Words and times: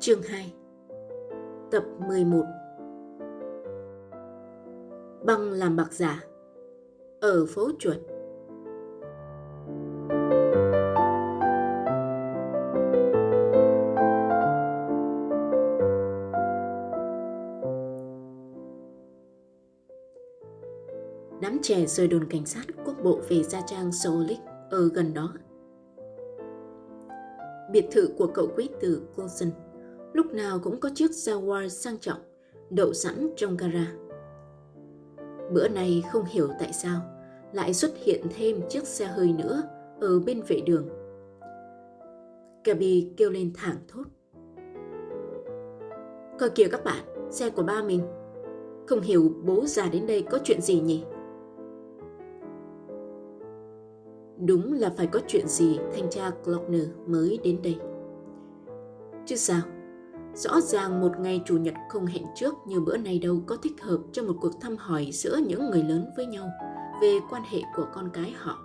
Chương 0.00 0.22
2 0.22 0.52
Tập 1.70 1.84
11 2.08 2.42
Băng 5.24 5.52
làm 5.52 5.76
bạc 5.76 5.92
giả, 5.92 6.24
Ở 7.20 7.46
phố 7.46 7.70
chuột. 7.78 7.96
Đám 21.40 21.58
trẻ 21.62 21.86
rời 21.86 22.08
đồn 22.08 22.24
cảnh 22.30 22.46
sát, 22.46 22.64
quốc 22.84 22.96
bộ 23.04 23.20
về 23.28 23.42
Gia 23.42 23.60
Trang 23.66 23.92
Solik 23.92 24.38
ở 24.70 24.88
gần 24.94 25.14
đó. 25.14 25.32
Biệt 27.72 27.86
thự 27.90 28.08
của 28.18 28.26
cậu 28.26 28.48
quý 28.56 28.68
tử 28.80 29.02
Coulson 29.16 29.50
lúc 30.12 30.34
nào 30.34 30.58
cũng 30.58 30.80
có 30.80 30.90
chiếc 30.94 31.10
Jaguar 31.10 31.68
sang 31.68 31.98
trọng 31.98 32.20
đậu 32.70 32.92
sẵn 32.92 33.30
trong 33.36 33.56
gara. 33.56 33.92
Bữa 35.52 35.68
này 35.68 36.02
không 36.12 36.24
hiểu 36.24 36.48
tại 36.58 36.72
sao 36.72 37.00
lại 37.52 37.74
xuất 37.74 37.90
hiện 37.96 38.26
thêm 38.36 38.60
chiếc 38.68 38.86
xe 38.86 39.06
hơi 39.06 39.32
nữa 39.32 39.62
ở 40.00 40.20
bên 40.20 40.42
vệ 40.48 40.60
đường. 40.60 40.88
Gabi 42.64 43.12
kêu 43.16 43.30
lên 43.30 43.52
thẳng 43.54 43.76
thốt. 43.88 44.04
Coi 46.38 46.50
kìa 46.50 46.68
các 46.68 46.84
bạn, 46.84 47.30
xe 47.30 47.50
của 47.50 47.62
ba 47.62 47.82
mình. 47.82 48.02
Không 48.86 49.00
hiểu 49.00 49.32
bố 49.44 49.66
già 49.66 49.88
đến 49.88 50.06
đây 50.06 50.22
có 50.30 50.38
chuyện 50.44 50.60
gì 50.60 50.80
nhỉ? 50.80 51.04
Đúng 54.46 54.72
là 54.72 54.92
phải 54.96 55.06
có 55.06 55.20
chuyện 55.26 55.48
gì 55.48 55.78
thanh 55.92 56.10
tra 56.10 56.30
Glockner 56.44 56.88
mới 57.06 57.38
đến 57.44 57.58
đây. 57.62 57.76
Chứ 59.26 59.36
sao? 59.36 59.60
Rõ 60.34 60.60
ràng 60.60 61.00
một 61.00 61.12
ngày 61.20 61.42
chủ 61.46 61.56
nhật 61.56 61.74
không 61.88 62.06
hẹn 62.06 62.24
trước 62.34 62.54
như 62.66 62.80
bữa 62.80 62.96
nay 62.96 63.18
đâu 63.18 63.42
có 63.46 63.56
thích 63.56 63.82
hợp 63.82 63.98
cho 64.12 64.22
một 64.22 64.34
cuộc 64.40 64.60
thăm 64.60 64.76
hỏi 64.76 65.10
giữa 65.12 65.36
những 65.46 65.70
người 65.70 65.82
lớn 65.82 66.10
với 66.16 66.26
nhau, 66.26 66.50
về 67.02 67.18
quan 67.30 67.42
hệ 67.50 67.60
của 67.76 67.86
con 67.92 68.10
cái 68.12 68.34
họ. 68.36 68.58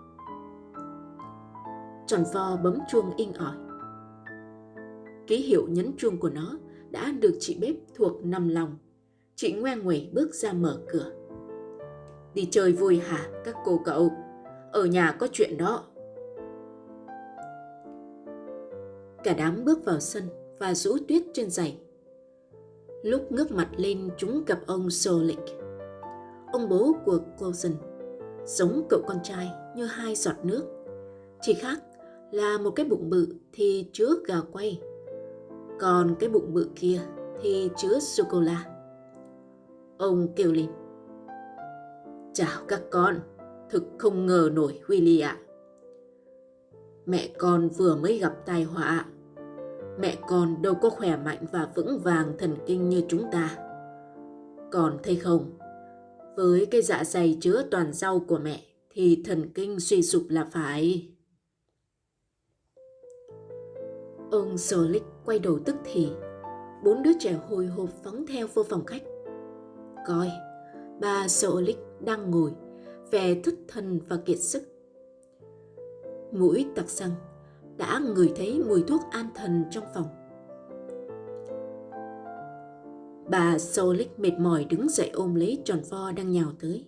Tròn 2.07 2.23
vo 2.33 2.57
bấm 2.63 2.77
chuông 2.89 3.15
inh 3.17 3.33
ỏi. 3.33 3.55
Ký 5.27 5.37
hiệu 5.37 5.67
nhấn 5.69 5.91
chuông 5.97 6.17
của 6.17 6.29
nó 6.29 6.51
đã 6.89 7.11
được 7.11 7.37
chị 7.39 7.57
bếp 7.61 7.75
thuộc 7.95 8.25
nằm 8.25 8.47
lòng. 8.47 8.77
Chị 9.35 9.53
ngoe 9.53 9.75
nguẩy 9.75 10.09
bước 10.13 10.33
ra 10.33 10.53
mở 10.53 10.79
cửa. 10.87 11.11
Đi 12.33 12.47
chơi 12.51 12.71
vui 12.71 12.99
hả, 12.99 13.27
các 13.45 13.55
cô 13.65 13.81
cậu? 13.85 14.11
Ở 14.71 14.85
nhà 14.85 15.11
có 15.11 15.27
chuyện 15.31 15.57
đó. 15.57 15.83
Cả 19.23 19.33
đám 19.37 19.65
bước 19.65 19.85
vào 19.85 19.99
sân 19.99 20.23
và 20.59 20.73
rũ 20.73 20.97
tuyết 21.07 21.23
trên 21.33 21.49
giày. 21.49 21.77
Lúc 23.03 23.31
ngước 23.31 23.51
mặt 23.51 23.69
lên 23.77 24.09
chúng 24.17 24.43
gặp 24.47 24.59
ông 24.67 24.89
Solik, 24.89 25.39
ông 26.53 26.69
bố 26.69 26.93
của 27.05 27.19
Coulson, 27.39 27.71
giống 28.45 28.87
cậu 28.89 29.01
con 29.07 29.17
trai 29.23 29.49
như 29.75 29.85
hai 29.85 30.15
giọt 30.15 30.35
nước. 30.43 30.63
Chỉ 31.41 31.53
khác 31.53 31.79
là 32.31 32.57
một 32.57 32.71
cái 32.71 32.85
bụng 32.85 33.09
bự 33.09 33.27
thì 33.53 33.89
chứa 33.93 34.09
gà 34.25 34.35
quay, 34.51 34.81
còn 35.79 36.15
cái 36.19 36.29
bụng 36.29 36.53
bự 36.53 36.67
kia 36.75 37.01
thì 37.41 37.69
chứa 37.77 37.99
sô-cô-la. 37.99 38.65
Ông 39.97 40.27
kêu 40.35 40.51
lên. 40.51 40.69
Chào 42.33 42.61
các 42.67 42.81
con, 42.91 43.19
thực 43.69 43.83
không 43.97 44.25
ngờ 44.25 44.49
nổi 44.53 44.79
Willy 44.87 45.25
ạ. 45.25 45.37
Mẹ 47.05 47.29
con 47.37 47.69
vừa 47.69 47.95
mới 47.95 48.17
gặp 48.17 48.33
tai 48.45 48.63
họa 48.63 49.05
mẹ 49.99 50.15
con 50.27 50.61
đâu 50.61 50.73
có 50.81 50.89
khỏe 50.89 51.17
mạnh 51.17 51.45
và 51.51 51.69
vững 51.75 51.99
vàng 52.03 52.33
thần 52.37 52.55
kinh 52.65 52.89
như 52.89 53.03
chúng 53.07 53.23
ta. 53.31 53.57
Còn 54.71 54.97
thấy 55.03 55.15
không, 55.15 55.57
với 56.35 56.65
cái 56.65 56.81
dạ 56.81 57.03
dày 57.03 57.37
chứa 57.41 57.63
toàn 57.71 57.93
rau 57.93 58.19
của 58.19 58.37
mẹ 58.37 58.61
thì 58.89 59.21
thần 59.25 59.49
kinh 59.53 59.79
suy 59.79 60.03
sụp 60.03 60.23
là 60.29 60.47
phải. 60.51 61.09
Ông 64.31 64.57
Solik 64.57 65.03
quay 65.25 65.39
đầu 65.39 65.59
tức 65.65 65.75
thì, 65.83 66.09
bốn 66.83 67.03
đứa 67.03 67.11
trẻ 67.19 67.39
hồi 67.49 67.65
hộp 67.65 67.89
phóng 68.03 68.25
theo 68.27 68.47
vô 68.53 68.63
phòng 68.63 68.85
khách. 68.85 69.03
Coi, 70.07 70.29
bà 71.01 71.27
Solik 71.27 71.77
đang 71.99 72.31
ngồi, 72.31 72.51
vẻ 73.11 73.35
thất 73.43 73.53
thần 73.67 73.99
và 74.09 74.17
kiệt 74.25 74.39
sức. 74.39 74.63
Mũi 76.31 76.65
tặc 76.75 76.89
xăng, 76.89 77.11
đã 77.77 78.01
ngửi 78.15 78.31
thấy 78.35 78.63
mùi 78.67 78.83
thuốc 78.87 79.01
an 79.11 79.29
thần 79.35 79.63
trong 79.71 79.83
phòng. 79.93 80.07
Bà 83.29 83.57
Solik 83.57 84.19
mệt 84.19 84.33
mỏi 84.39 84.65
đứng 84.69 84.89
dậy 84.89 85.09
ôm 85.13 85.35
lấy 85.35 85.61
tròn 85.65 85.79
vo 85.89 86.11
đang 86.11 86.31
nhào 86.31 86.51
tới. 86.59 86.85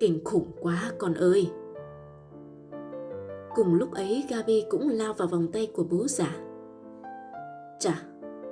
Kinh 0.00 0.24
khủng 0.24 0.52
quá 0.60 0.92
con 0.98 1.14
ơi! 1.14 1.50
Cùng 3.54 3.74
lúc 3.74 3.94
ấy 3.94 4.24
Gabi 4.30 4.64
cũng 4.70 4.88
lao 4.88 5.12
vào 5.12 5.28
vòng 5.28 5.52
tay 5.52 5.70
của 5.74 5.84
bố 5.84 6.06
già. 6.08 6.36
Chà, 7.78 8.02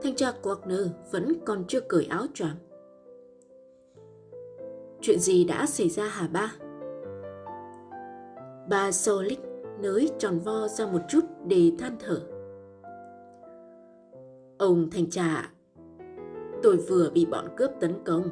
thanh 0.02 0.14
tra 0.14 0.32
Wagner 0.42 0.88
vẫn 1.10 1.32
còn 1.44 1.64
chưa 1.68 1.80
cởi 1.80 2.04
áo 2.04 2.26
choàng. 2.34 2.56
Chuyện 5.00 5.18
gì 5.18 5.44
đã 5.44 5.66
xảy 5.66 5.88
ra 5.88 6.04
hả 6.04 6.28
ba? 6.32 6.54
Bà 8.68 8.92
Solik 8.92 9.40
nới 9.82 10.10
tròn 10.18 10.38
vo 10.38 10.68
ra 10.68 10.86
một 10.86 11.00
chút 11.08 11.24
để 11.46 11.72
than 11.78 11.96
thở. 12.00 12.20
Ông 14.58 14.90
thanh 14.92 15.10
trả, 15.10 15.50
tôi 16.62 16.76
vừa 16.76 17.10
bị 17.10 17.26
bọn 17.30 17.44
cướp 17.56 17.70
tấn 17.80 17.94
công. 18.04 18.22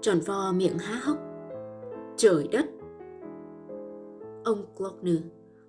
Tròn 0.00 0.20
vo 0.26 0.52
miệng 0.52 0.78
há 0.78 1.00
hốc. 1.04 1.16
Trời 2.16 2.48
đất! 2.52 2.66
Ông 4.44 4.64
Glockner 4.76 5.18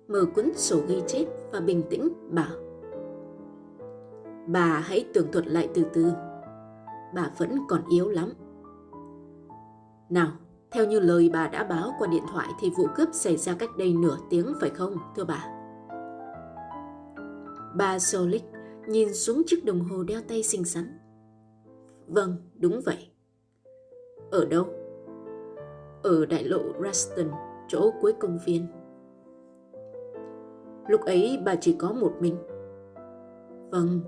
mở 0.08 0.24
cuốn 0.34 0.54
sổ 0.54 0.80
ghi 0.88 1.02
chép 1.06 1.26
và 1.52 1.60
bình 1.60 1.82
tĩnh 1.90 2.08
bảo 2.30 2.62
Bà 4.46 4.82
hãy 4.84 5.06
tường 5.14 5.32
thuật 5.32 5.46
lại 5.46 5.68
từ 5.74 5.84
từ. 5.92 6.12
Bà 7.14 7.30
vẫn 7.38 7.58
còn 7.68 7.80
yếu 7.90 8.08
lắm. 8.08 8.32
Nào, 10.10 10.28
theo 10.72 10.86
như 10.86 11.00
lời 11.00 11.30
bà 11.32 11.48
đã 11.48 11.64
báo 11.64 11.94
qua 11.98 12.08
điện 12.08 12.22
thoại 12.32 12.48
thì 12.60 12.70
vụ 12.76 12.86
cướp 12.94 13.08
xảy 13.12 13.36
ra 13.36 13.54
cách 13.54 13.70
đây 13.78 13.94
nửa 13.94 14.16
tiếng 14.30 14.54
phải 14.60 14.70
không, 14.70 14.96
thưa 15.16 15.24
bà? 15.24 15.44
Bà 17.76 17.98
Solik 17.98 18.42
nhìn 18.86 19.14
xuống 19.14 19.42
chiếc 19.46 19.64
đồng 19.64 19.80
hồ 19.80 20.02
đeo 20.02 20.20
tay 20.28 20.42
xinh 20.42 20.64
xắn. 20.64 20.98
Vâng, 22.06 22.36
đúng 22.58 22.80
vậy. 22.84 23.10
Ở 24.30 24.44
đâu? 24.44 24.66
Ở 26.02 26.26
đại 26.26 26.44
lộ 26.44 26.62
Raston, 26.84 27.30
chỗ 27.68 27.90
cuối 28.00 28.12
công 28.20 28.38
viên. 28.46 28.66
Lúc 30.88 31.00
ấy 31.00 31.38
bà 31.44 31.54
chỉ 31.54 31.76
có 31.78 31.92
một 31.92 32.12
mình. 32.20 32.36
Vâng, 33.70 34.00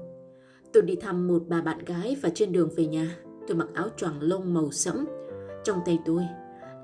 tôi 0.72 0.82
đi 0.82 0.96
thăm 0.96 1.28
một 1.28 1.42
bà 1.48 1.60
bạn 1.60 1.78
gái 1.78 2.16
và 2.22 2.28
trên 2.34 2.52
đường 2.52 2.68
về 2.76 2.86
nhà, 2.86 3.16
tôi 3.46 3.56
mặc 3.56 3.68
áo 3.74 3.88
choàng 3.96 4.20
lông 4.20 4.54
màu 4.54 4.70
sẫm. 4.70 5.06
Trong 5.64 5.78
tay 5.86 5.98
tôi 6.04 6.22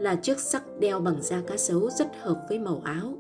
là 0.00 0.16
chiếc 0.16 0.38
sắc 0.38 0.62
đeo 0.78 1.00
bằng 1.00 1.22
da 1.22 1.42
cá 1.46 1.56
sấu 1.56 1.90
rất 1.90 2.08
hợp 2.20 2.46
với 2.48 2.58
màu 2.58 2.82
áo. 2.84 3.14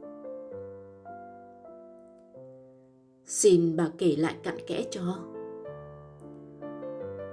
Xin 3.26 3.76
bà 3.76 3.88
kể 3.98 4.16
lại 4.18 4.36
cặn 4.42 4.54
kẽ 4.66 4.84
cho. 4.90 5.00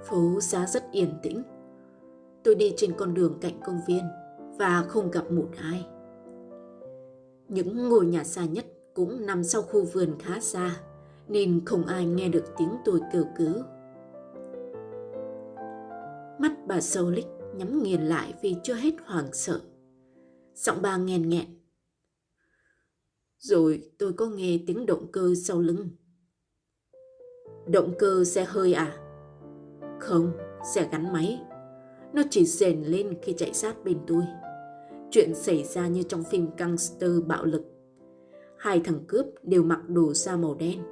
Phố 0.04 0.40
xá 0.40 0.66
rất 0.66 0.92
yên 0.92 1.14
tĩnh. 1.22 1.42
Tôi 2.44 2.54
đi 2.54 2.74
trên 2.76 2.92
con 2.92 3.14
đường 3.14 3.38
cạnh 3.40 3.60
công 3.64 3.80
viên 3.86 4.04
và 4.58 4.84
không 4.88 5.10
gặp 5.10 5.30
một 5.30 5.48
ai. 5.56 5.86
Những 7.48 7.88
ngôi 7.88 8.06
nhà 8.06 8.24
xa 8.24 8.44
nhất 8.44 8.64
cũng 8.94 9.26
nằm 9.26 9.44
sau 9.44 9.62
khu 9.62 9.84
vườn 9.84 10.18
khá 10.18 10.40
xa, 10.40 10.70
nên 11.28 11.60
không 11.66 11.86
ai 11.86 12.06
nghe 12.06 12.28
được 12.28 12.44
tiếng 12.58 12.72
tôi 12.84 13.00
kêu 13.12 13.24
cứu. 13.36 13.54
Mắt 16.38 16.52
bà 16.66 16.80
sâu 16.80 17.10
lích 17.10 17.26
nhắm 17.56 17.82
nghiền 17.82 18.00
lại 18.00 18.34
vì 18.42 18.56
chưa 18.62 18.74
hết 18.74 18.94
hoảng 19.04 19.32
sợ. 19.32 19.60
Giọng 20.54 20.82
bà 20.82 20.96
nghèn 20.96 21.28
nghẹn. 21.28 21.46
Rồi 23.38 23.90
tôi 23.98 24.12
có 24.12 24.26
nghe 24.26 24.58
tiếng 24.66 24.86
động 24.86 25.06
cơ 25.12 25.34
sau 25.34 25.60
lưng. 25.60 25.88
Động 27.66 27.94
cơ 27.98 28.24
xe 28.24 28.44
hơi 28.44 28.72
à? 28.72 28.96
Không, 30.00 30.32
xe 30.74 30.88
gắn 30.92 31.12
máy. 31.12 31.40
Nó 32.12 32.22
chỉ 32.30 32.44
rền 32.44 32.82
lên 32.82 33.18
khi 33.22 33.32
chạy 33.32 33.54
sát 33.54 33.84
bên 33.84 33.98
tôi. 34.06 34.22
Chuyện 35.10 35.34
xảy 35.34 35.64
ra 35.64 35.88
như 35.88 36.02
trong 36.02 36.24
phim 36.24 36.48
gangster 36.56 37.10
bạo 37.26 37.44
lực. 37.44 37.64
Hai 38.58 38.80
thằng 38.80 39.04
cướp 39.08 39.26
đều 39.42 39.62
mặc 39.62 39.88
đồ 39.88 40.14
da 40.14 40.36
màu 40.36 40.54
đen. 40.54 40.82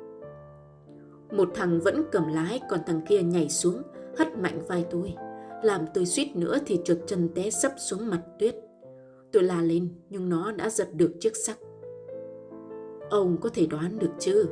Một 1.30 1.48
thằng 1.54 1.80
vẫn 1.80 2.04
cầm 2.12 2.32
lái 2.32 2.60
còn 2.70 2.80
thằng 2.86 3.00
kia 3.08 3.22
nhảy 3.22 3.48
xuống 3.48 3.82
hất 4.16 4.38
mạnh 4.38 4.60
vai 4.68 4.86
tôi 4.90 5.14
làm 5.62 5.84
tôi 5.94 6.06
suýt 6.06 6.36
nữa 6.36 6.58
thì 6.66 6.80
trượt 6.84 6.98
chân 7.06 7.28
té 7.34 7.50
sấp 7.50 7.72
xuống 7.76 8.10
mặt 8.10 8.22
tuyết. 8.38 8.56
Tôi 9.32 9.42
la 9.42 9.62
lên 9.62 9.88
nhưng 10.10 10.28
nó 10.28 10.52
đã 10.52 10.70
giật 10.70 10.88
được 10.94 11.12
chiếc 11.20 11.36
sắt. 11.36 11.56
Ông 13.10 13.36
có 13.40 13.48
thể 13.48 13.66
đoán 13.66 13.98
được 13.98 14.10
chứ? 14.18 14.46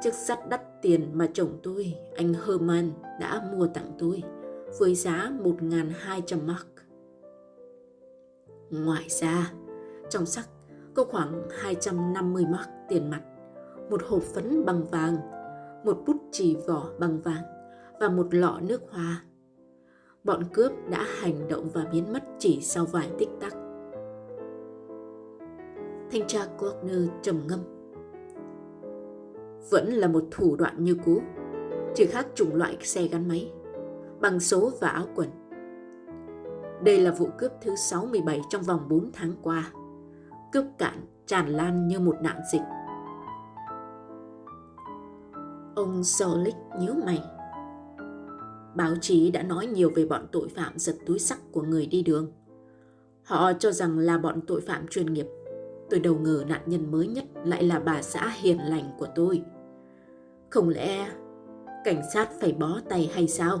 chiếc 0.00 0.14
sắt 0.14 0.48
đắt 0.48 0.82
tiền 0.82 1.10
mà 1.12 1.28
chồng 1.32 1.58
tôi, 1.62 1.94
anh 2.16 2.34
Herman, 2.34 2.90
đã 3.20 3.42
mua 3.52 3.66
tặng 3.66 3.92
tôi 3.98 4.22
với 4.78 4.94
giá 4.94 5.32
1.200 5.42 6.46
mark. 6.46 6.66
Ngoài 8.70 9.06
ra, 9.08 9.52
trong 10.10 10.26
sắt 10.26 10.44
có 10.94 11.04
khoảng 11.04 11.48
250 11.50 12.44
mark 12.50 12.68
tiền 12.88 13.10
mặt, 13.10 13.22
một 13.90 14.02
hộp 14.08 14.22
phấn 14.22 14.64
bằng 14.64 14.84
vàng, 14.84 15.16
một 15.84 15.98
bút 16.06 16.16
chì 16.32 16.56
vỏ 16.66 16.90
bằng 16.98 17.20
vàng 17.20 17.42
và 18.00 18.08
một 18.08 18.34
lọ 18.34 18.60
nước 18.62 18.82
hoa. 18.90 19.24
Bọn 20.24 20.42
cướp 20.52 20.72
đã 20.90 21.06
hành 21.20 21.48
động 21.48 21.68
và 21.72 21.86
biến 21.92 22.12
mất 22.12 22.24
chỉ 22.38 22.60
sau 22.60 22.84
vài 22.84 23.10
tích 23.18 23.28
tắc. 23.40 23.52
Thanh 26.10 26.26
tra 26.26 26.40
Glockner 26.58 27.08
trầm 27.22 27.40
ngâm. 27.48 27.60
Vẫn 29.70 29.86
là 29.86 30.08
một 30.08 30.24
thủ 30.30 30.56
đoạn 30.56 30.84
như 30.84 30.96
cũ, 31.04 31.22
chỉ 31.94 32.06
khác 32.06 32.26
chủng 32.34 32.54
loại 32.54 32.76
xe 32.80 33.02
gắn 33.02 33.28
máy, 33.28 33.52
bằng 34.20 34.40
số 34.40 34.70
và 34.80 34.88
áo 34.88 35.06
quần. 35.14 35.28
Đây 36.84 36.98
là 36.98 37.10
vụ 37.10 37.28
cướp 37.38 37.52
thứ 37.60 37.76
67 37.76 38.40
trong 38.50 38.62
vòng 38.62 38.88
4 38.88 39.10
tháng 39.12 39.32
qua. 39.42 39.70
Cướp 40.52 40.64
cạn 40.78 41.06
tràn 41.26 41.48
lan 41.48 41.88
như 41.88 42.00
một 42.00 42.16
nạn 42.22 42.40
dịch. 42.52 42.62
Ông 45.74 46.04
Solik 46.04 46.54
nhíu 46.78 46.94
mày. 47.06 47.39
Báo 48.76 48.94
chí 49.00 49.30
đã 49.30 49.42
nói 49.42 49.66
nhiều 49.66 49.90
về 49.94 50.06
bọn 50.06 50.26
tội 50.32 50.48
phạm 50.48 50.78
giật 50.78 50.96
túi 51.06 51.18
sắc 51.18 51.38
của 51.52 51.62
người 51.62 51.86
đi 51.86 52.02
đường. 52.02 52.32
Họ 53.22 53.52
cho 53.52 53.72
rằng 53.72 53.98
là 53.98 54.18
bọn 54.18 54.40
tội 54.46 54.60
phạm 54.60 54.86
chuyên 54.86 55.12
nghiệp. 55.12 55.26
Tôi 55.90 56.00
đầu 56.00 56.14
ngờ 56.14 56.44
nạn 56.48 56.60
nhân 56.66 56.90
mới 56.90 57.06
nhất 57.06 57.24
lại 57.44 57.62
là 57.62 57.78
bà 57.78 58.02
xã 58.02 58.28
hiền 58.40 58.58
lành 58.58 58.90
của 58.98 59.06
tôi. 59.14 59.42
Không 60.50 60.68
lẽ 60.68 61.10
cảnh 61.84 62.02
sát 62.14 62.28
phải 62.40 62.52
bó 62.52 62.80
tay 62.88 63.10
hay 63.14 63.28
sao? 63.28 63.60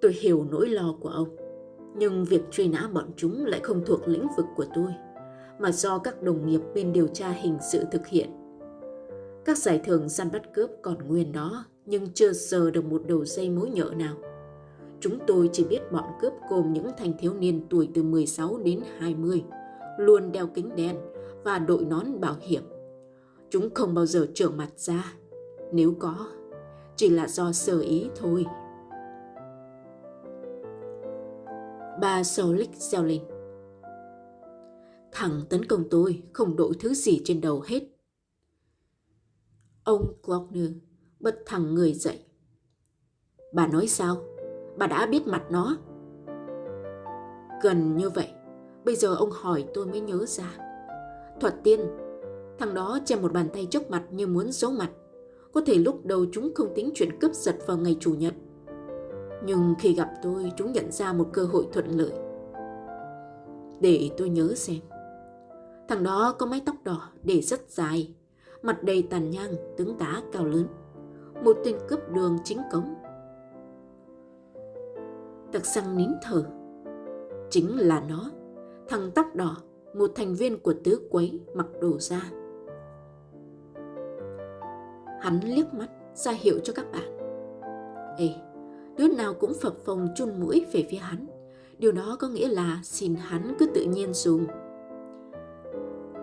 Tôi 0.00 0.12
hiểu 0.12 0.46
nỗi 0.50 0.68
lo 0.68 0.94
của 1.00 1.08
ông, 1.08 1.36
nhưng 1.96 2.24
việc 2.24 2.42
truy 2.50 2.68
nã 2.68 2.88
bọn 2.92 3.10
chúng 3.16 3.44
lại 3.44 3.60
không 3.62 3.82
thuộc 3.86 4.08
lĩnh 4.08 4.26
vực 4.36 4.46
của 4.56 4.66
tôi, 4.74 4.92
mà 5.58 5.72
do 5.72 5.98
các 5.98 6.22
đồng 6.22 6.46
nghiệp 6.46 6.60
bên 6.74 6.92
điều 6.92 7.06
tra 7.06 7.28
hình 7.28 7.56
sự 7.72 7.84
thực 7.92 8.06
hiện. 8.06 8.30
Các 9.44 9.58
giải 9.58 9.80
thưởng 9.84 10.08
săn 10.08 10.32
bắt 10.32 10.54
cướp 10.54 10.70
còn 10.82 11.08
nguyên 11.08 11.32
đó, 11.32 11.64
nhưng 11.86 12.12
chưa 12.14 12.32
sờ 12.32 12.70
được 12.70 12.84
một 12.84 13.02
đầu 13.06 13.24
dây 13.24 13.50
mối 13.50 13.70
nhợ 13.70 13.90
nào. 13.96 14.16
Chúng 15.00 15.18
tôi 15.26 15.50
chỉ 15.52 15.64
biết 15.64 15.92
bọn 15.92 16.04
cướp 16.20 16.32
gồm 16.50 16.72
những 16.72 16.88
thanh 16.98 17.12
thiếu 17.18 17.34
niên 17.34 17.66
tuổi 17.70 17.88
từ 17.94 18.02
16 18.02 18.58
đến 18.58 18.80
20, 18.98 19.44
luôn 19.98 20.32
đeo 20.32 20.46
kính 20.46 20.76
đen 20.76 20.96
và 21.44 21.58
đội 21.58 21.84
nón 21.84 22.20
bảo 22.20 22.36
hiểm. 22.40 22.62
Chúng 23.50 23.74
không 23.74 23.94
bao 23.94 24.06
giờ 24.06 24.26
trở 24.34 24.50
mặt 24.50 24.68
ra, 24.76 25.14
nếu 25.72 25.94
có, 25.98 26.26
chỉ 26.96 27.08
là 27.08 27.28
do 27.28 27.52
sơ 27.52 27.80
ý 27.80 28.08
thôi. 28.16 28.46
Bà 32.00 32.22
Solik 32.24 32.70
reo 32.76 33.04
lên. 33.04 33.22
Thằng 35.12 35.40
tấn 35.50 35.64
công 35.64 35.84
tôi 35.90 36.22
không 36.32 36.56
đội 36.56 36.74
thứ 36.80 36.94
gì 36.94 37.20
trên 37.24 37.40
đầu 37.40 37.62
hết. 37.66 37.82
Ông 39.84 40.14
Glockner 40.22 40.70
bật 41.24 41.42
thẳng 41.46 41.74
người 41.74 41.92
dậy. 41.92 42.24
Bà 43.52 43.66
nói 43.66 43.86
sao? 43.86 44.16
Bà 44.76 44.86
đã 44.86 45.06
biết 45.06 45.26
mặt 45.26 45.42
nó. 45.50 45.76
Gần 47.62 47.96
như 47.96 48.10
vậy, 48.10 48.28
bây 48.84 48.96
giờ 48.96 49.14
ông 49.14 49.30
hỏi 49.30 49.64
tôi 49.74 49.86
mới 49.86 50.00
nhớ 50.00 50.24
ra. 50.26 50.56
Thuật 51.40 51.54
tiên, 51.62 51.80
thằng 52.58 52.74
đó 52.74 52.98
che 53.04 53.16
một 53.16 53.32
bàn 53.32 53.48
tay 53.52 53.66
trước 53.70 53.90
mặt 53.90 54.02
như 54.10 54.26
muốn 54.26 54.52
giấu 54.52 54.70
mặt. 54.70 54.90
Có 55.52 55.60
thể 55.66 55.74
lúc 55.74 56.06
đầu 56.06 56.26
chúng 56.32 56.54
không 56.54 56.72
tính 56.74 56.90
chuyện 56.94 57.18
cướp 57.20 57.34
giật 57.34 57.56
vào 57.66 57.76
ngày 57.76 57.96
Chủ 58.00 58.14
nhật. 58.14 58.34
Nhưng 59.44 59.74
khi 59.78 59.94
gặp 59.94 60.10
tôi, 60.22 60.52
chúng 60.56 60.72
nhận 60.72 60.92
ra 60.92 61.12
một 61.12 61.28
cơ 61.32 61.44
hội 61.44 61.66
thuận 61.72 61.86
lợi. 61.88 62.12
Để 63.80 64.10
tôi 64.16 64.28
nhớ 64.28 64.54
xem. 64.54 64.78
Thằng 65.88 66.02
đó 66.02 66.34
có 66.38 66.46
mái 66.46 66.62
tóc 66.66 66.76
đỏ 66.84 67.10
để 67.22 67.40
rất 67.40 67.70
dài, 67.70 68.14
mặt 68.62 68.82
đầy 68.82 69.06
tàn 69.10 69.30
nhang, 69.30 69.54
tướng 69.76 69.98
tá 69.98 70.22
cao 70.32 70.44
lớn. 70.44 70.66
Một 71.44 71.56
tên 71.64 71.76
cướp 71.88 72.12
đường 72.12 72.38
chính 72.44 72.58
cống. 72.72 72.94
Tặc 75.52 75.66
xăng 75.66 75.96
nín 75.96 76.10
thở. 76.22 76.44
Chính 77.50 77.78
là 77.78 78.02
nó, 78.08 78.30
thằng 78.88 79.10
tóc 79.14 79.26
đỏ, 79.34 79.56
một 79.94 80.10
thành 80.14 80.34
viên 80.34 80.60
của 80.60 80.74
tứ 80.84 81.08
quấy 81.10 81.40
mặc 81.54 81.66
đồ 81.80 81.98
ra. 81.98 82.20
Hắn 85.20 85.40
liếc 85.44 85.74
mắt 85.74 85.88
ra 86.14 86.32
hiệu 86.32 86.58
cho 86.64 86.72
các 86.72 86.86
bạn. 86.92 87.18
Ê, 88.18 88.28
đứa 88.96 89.08
nào 89.08 89.34
cũng 89.34 89.52
phập 89.62 89.76
phồng 89.84 90.08
chun 90.16 90.40
mũi 90.40 90.66
về 90.72 90.86
phía 90.90 90.98
hắn. 90.98 91.26
Điều 91.78 91.92
đó 91.92 92.16
có 92.20 92.28
nghĩa 92.28 92.48
là 92.48 92.80
xin 92.82 93.14
hắn 93.14 93.54
cứ 93.58 93.66
tự 93.74 93.84
nhiên 93.84 94.14
dùng. 94.14 94.46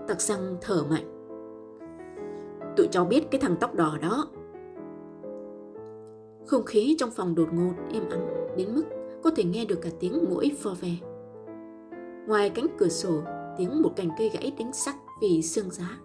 Tặc 0.08 0.22
xăng 0.22 0.58
thở 0.62 0.84
mạnh. 0.90 1.06
Tụi 2.78 2.88
cháu 2.92 3.06
biết 3.06 3.32
cái 3.32 3.42
thằng 3.42 3.56
tóc 3.60 3.76
đỏ 3.76 3.98
đó. 4.02 4.28
Không 6.52 6.66
khí 6.66 6.96
trong 7.00 7.12
phòng 7.12 7.36
đột 7.36 7.48
ngột 7.54 7.74
êm 7.94 8.10
ắng 8.10 8.56
đến 8.58 8.76
mức 8.76 8.84
có 9.24 9.32
thể 9.36 9.44
nghe 9.44 9.66
được 9.66 9.80
cả 9.82 9.90
tiếng 10.00 10.26
mũi 10.30 10.52
phò 10.60 10.76
ve. 10.82 10.90
Ngoài 12.28 12.50
cánh 12.50 12.68
cửa 12.78 12.88
sổ, 12.88 13.22
tiếng 13.58 13.82
một 13.82 13.92
cành 13.96 14.10
cây 14.18 14.30
gãy 14.30 14.54
đánh 14.60 14.74
sắc 14.74 14.96
vì 15.22 15.42
sương 15.42 15.70
giá. 15.72 16.00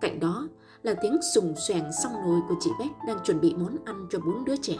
Cạnh 0.00 0.20
đó 0.20 0.48
là 0.82 0.94
tiếng 1.02 1.16
sùng 1.34 1.54
xoèng 1.68 1.84
xong 2.02 2.12
nồi 2.12 2.40
của 2.48 2.54
chị 2.60 2.70
Bách 2.78 2.90
đang 3.06 3.18
chuẩn 3.24 3.40
bị 3.40 3.54
món 3.58 3.76
ăn 3.84 4.06
cho 4.10 4.18
bốn 4.26 4.44
đứa 4.44 4.56
trẻ. 4.56 4.76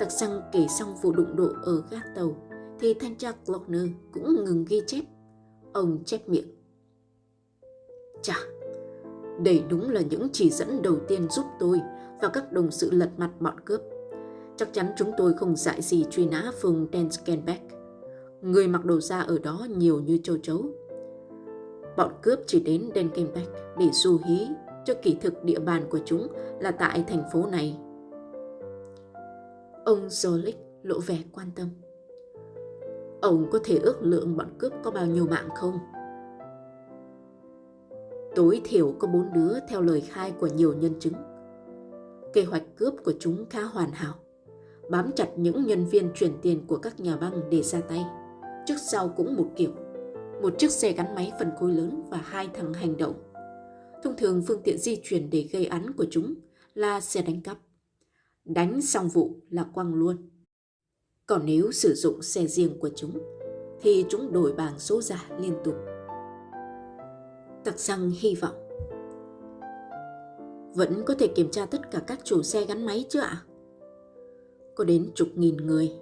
Tặc 0.00 0.10
xăng 0.10 0.40
kể 0.52 0.66
xong 0.68 0.94
vụ 1.02 1.12
đụng 1.12 1.36
độ 1.36 1.48
ở 1.62 1.82
ga 1.90 1.98
tàu 2.14 2.36
thì 2.80 2.94
thanh 2.94 3.16
tra 3.16 3.32
Glockner 3.46 3.86
cũng 4.12 4.44
ngừng 4.44 4.64
ghi 4.68 4.82
chép. 4.86 5.04
Ông 5.72 6.04
chép 6.04 6.28
miệng. 6.28 6.48
Chà, 8.22 8.36
đây 9.44 9.64
đúng 9.68 9.90
là 9.90 10.00
những 10.00 10.28
chỉ 10.32 10.50
dẫn 10.50 10.82
đầu 10.82 10.96
tiên 11.08 11.30
giúp 11.30 11.46
tôi 11.58 11.80
và 12.22 12.28
các 12.28 12.52
đồng 12.52 12.70
sự 12.70 12.90
lật 12.90 13.10
mặt 13.16 13.30
bọn 13.40 13.60
cướp. 13.64 13.80
Chắc 14.56 14.72
chắn 14.72 14.86
chúng 14.96 15.12
tôi 15.16 15.32
không 15.32 15.56
dại 15.56 15.82
gì 15.82 16.04
truy 16.10 16.26
nã 16.26 16.50
phường 16.60 16.86
Denskenbeck. 16.92 17.62
Người 18.40 18.68
mặc 18.68 18.84
đồ 18.84 19.00
da 19.00 19.20
ở 19.20 19.38
đó 19.38 19.66
nhiều 19.76 20.00
như 20.00 20.18
châu 20.22 20.36
chấu. 20.42 20.64
Bọn 21.96 22.12
cướp 22.22 22.38
chỉ 22.46 22.60
đến 22.60 22.90
Denskenbeck 22.94 23.50
để 23.78 23.88
du 23.92 24.18
hí 24.24 24.48
cho 24.84 24.94
kỳ 25.02 25.16
thực 25.20 25.44
địa 25.44 25.58
bàn 25.58 25.82
của 25.90 25.98
chúng 26.04 26.26
là 26.60 26.70
tại 26.70 27.04
thành 27.08 27.22
phố 27.32 27.46
này. 27.46 27.78
Ông 29.84 30.06
Zolik 30.08 30.52
lộ 30.82 31.00
vẻ 31.00 31.18
quan 31.32 31.46
tâm. 31.56 31.68
Ông 33.20 33.46
có 33.52 33.58
thể 33.64 33.78
ước 33.78 33.96
lượng 34.02 34.36
bọn 34.36 34.46
cướp 34.58 34.72
có 34.84 34.90
bao 34.90 35.06
nhiêu 35.06 35.26
mạng 35.26 35.48
không? 35.56 35.78
Tối 38.34 38.60
thiểu 38.64 38.94
có 38.98 39.08
bốn 39.08 39.32
đứa 39.32 39.52
theo 39.68 39.82
lời 39.82 40.00
khai 40.00 40.32
của 40.40 40.46
nhiều 40.46 40.72
nhân 40.72 40.92
chứng. 41.00 41.14
Kế 42.36 42.44
hoạch 42.44 42.62
cướp 42.76 42.94
của 43.04 43.12
chúng 43.20 43.46
khá 43.50 43.62
hoàn 43.62 43.90
hảo, 43.92 44.14
bám 44.90 45.10
chặt 45.16 45.28
những 45.36 45.66
nhân 45.66 45.86
viên 45.86 46.10
chuyển 46.14 46.32
tiền 46.42 46.66
của 46.66 46.76
các 46.76 47.00
nhà 47.00 47.16
băng 47.16 47.50
để 47.50 47.62
ra 47.62 47.80
tay. 47.80 48.04
Trước 48.66 48.74
sau 48.78 49.08
cũng 49.16 49.36
một 49.36 49.46
kiểu, 49.56 49.70
một 50.42 50.54
chiếc 50.58 50.70
xe 50.70 50.92
gắn 50.92 51.14
máy 51.14 51.32
phần 51.38 51.50
khối 51.58 51.72
lớn 51.72 52.02
và 52.10 52.18
hai 52.18 52.48
thằng 52.54 52.74
hành 52.74 52.96
động. 52.96 53.14
Thông 54.02 54.16
thường 54.16 54.42
phương 54.46 54.62
tiện 54.62 54.78
di 54.78 55.00
chuyển 55.02 55.30
để 55.30 55.48
gây 55.52 55.66
án 55.66 55.92
của 55.92 56.06
chúng 56.10 56.34
là 56.74 57.00
xe 57.00 57.22
đánh 57.22 57.42
cắp. 57.42 57.58
Đánh 58.44 58.82
xong 58.82 59.08
vụ 59.08 59.36
là 59.50 59.64
quăng 59.74 59.94
luôn. 59.94 60.16
Còn 61.26 61.46
nếu 61.46 61.72
sử 61.72 61.94
dụng 61.94 62.22
xe 62.22 62.46
riêng 62.46 62.78
của 62.80 62.90
chúng, 62.96 63.18
thì 63.80 64.04
chúng 64.08 64.32
đổi 64.32 64.52
bảng 64.52 64.78
số 64.78 65.02
giả 65.02 65.26
liên 65.40 65.54
tục. 65.64 65.74
Tặc 67.64 67.78
răng 67.78 68.10
hy 68.10 68.34
vọng. 68.34 68.65
Vẫn 70.76 71.02
có 71.06 71.14
thể 71.14 71.26
kiểm 71.26 71.50
tra 71.50 71.66
tất 71.66 71.90
cả 71.90 72.00
các 72.06 72.18
chủ 72.24 72.42
xe 72.42 72.64
gắn 72.64 72.86
máy 72.86 73.04
chứ 73.08 73.20
ạ? 73.20 73.42
Có 74.74 74.84
đến 74.84 75.10
chục 75.14 75.28
nghìn 75.34 75.56
người. 75.56 75.92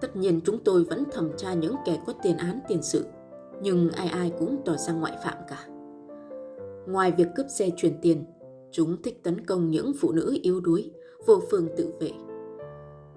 Tất 0.00 0.16
nhiên 0.16 0.40
chúng 0.44 0.58
tôi 0.64 0.84
vẫn 0.84 1.04
thẩm 1.12 1.30
tra 1.36 1.54
những 1.54 1.74
kẻ 1.86 1.98
có 2.06 2.12
tiền 2.22 2.36
án 2.36 2.60
tiền 2.68 2.82
sự, 2.82 3.04
nhưng 3.62 3.90
ai 3.90 4.08
ai 4.08 4.32
cũng 4.38 4.62
tỏ 4.64 4.76
ra 4.76 4.92
ngoại 4.92 5.18
phạm 5.24 5.34
cả. 5.48 5.66
Ngoài 6.86 7.12
việc 7.12 7.26
cướp 7.36 7.46
xe 7.48 7.70
chuyển 7.76 7.98
tiền, 8.02 8.24
chúng 8.72 9.02
thích 9.02 9.22
tấn 9.22 9.46
công 9.46 9.70
những 9.70 9.92
phụ 10.00 10.12
nữ 10.12 10.38
yếu 10.42 10.60
đuối, 10.60 10.90
vô 11.26 11.42
phương 11.50 11.68
tự 11.76 11.92
vệ. 12.00 12.10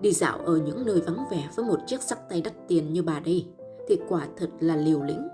Đi 0.01 0.12
dạo 0.12 0.38
ở 0.38 0.57
những 0.57 0.86
nơi 0.86 1.01
vắng 1.01 1.25
vẻ 1.31 1.50
với 1.55 1.65
một 1.65 1.79
chiếc 1.88 2.01
sắc 2.01 2.29
tay 2.29 2.41
đắt 2.41 2.53
tiền 2.67 2.93
như 2.93 3.03
bà 3.03 3.19
đây 3.19 3.46
thì 3.88 4.00
quả 4.10 4.27
thật 4.38 4.50
là 4.60 4.75
liều 4.75 5.03
lĩnh. 5.03 5.27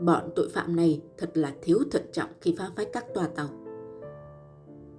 Bọn 0.00 0.30
tội 0.34 0.48
phạm 0.48 0.76
này 0.76 1.02
thật 1.18 1.30
là 1.34 1.52
thiếu 1.62 1.78
thận 1.90 2.02
trọng 2.12 2.30
khi 2.40 2.54
phá 2.58 2.70
phách 2.76 2.88
các 2.92 3.14
tòa 3.14 3.28
tàu. 3.28 3.48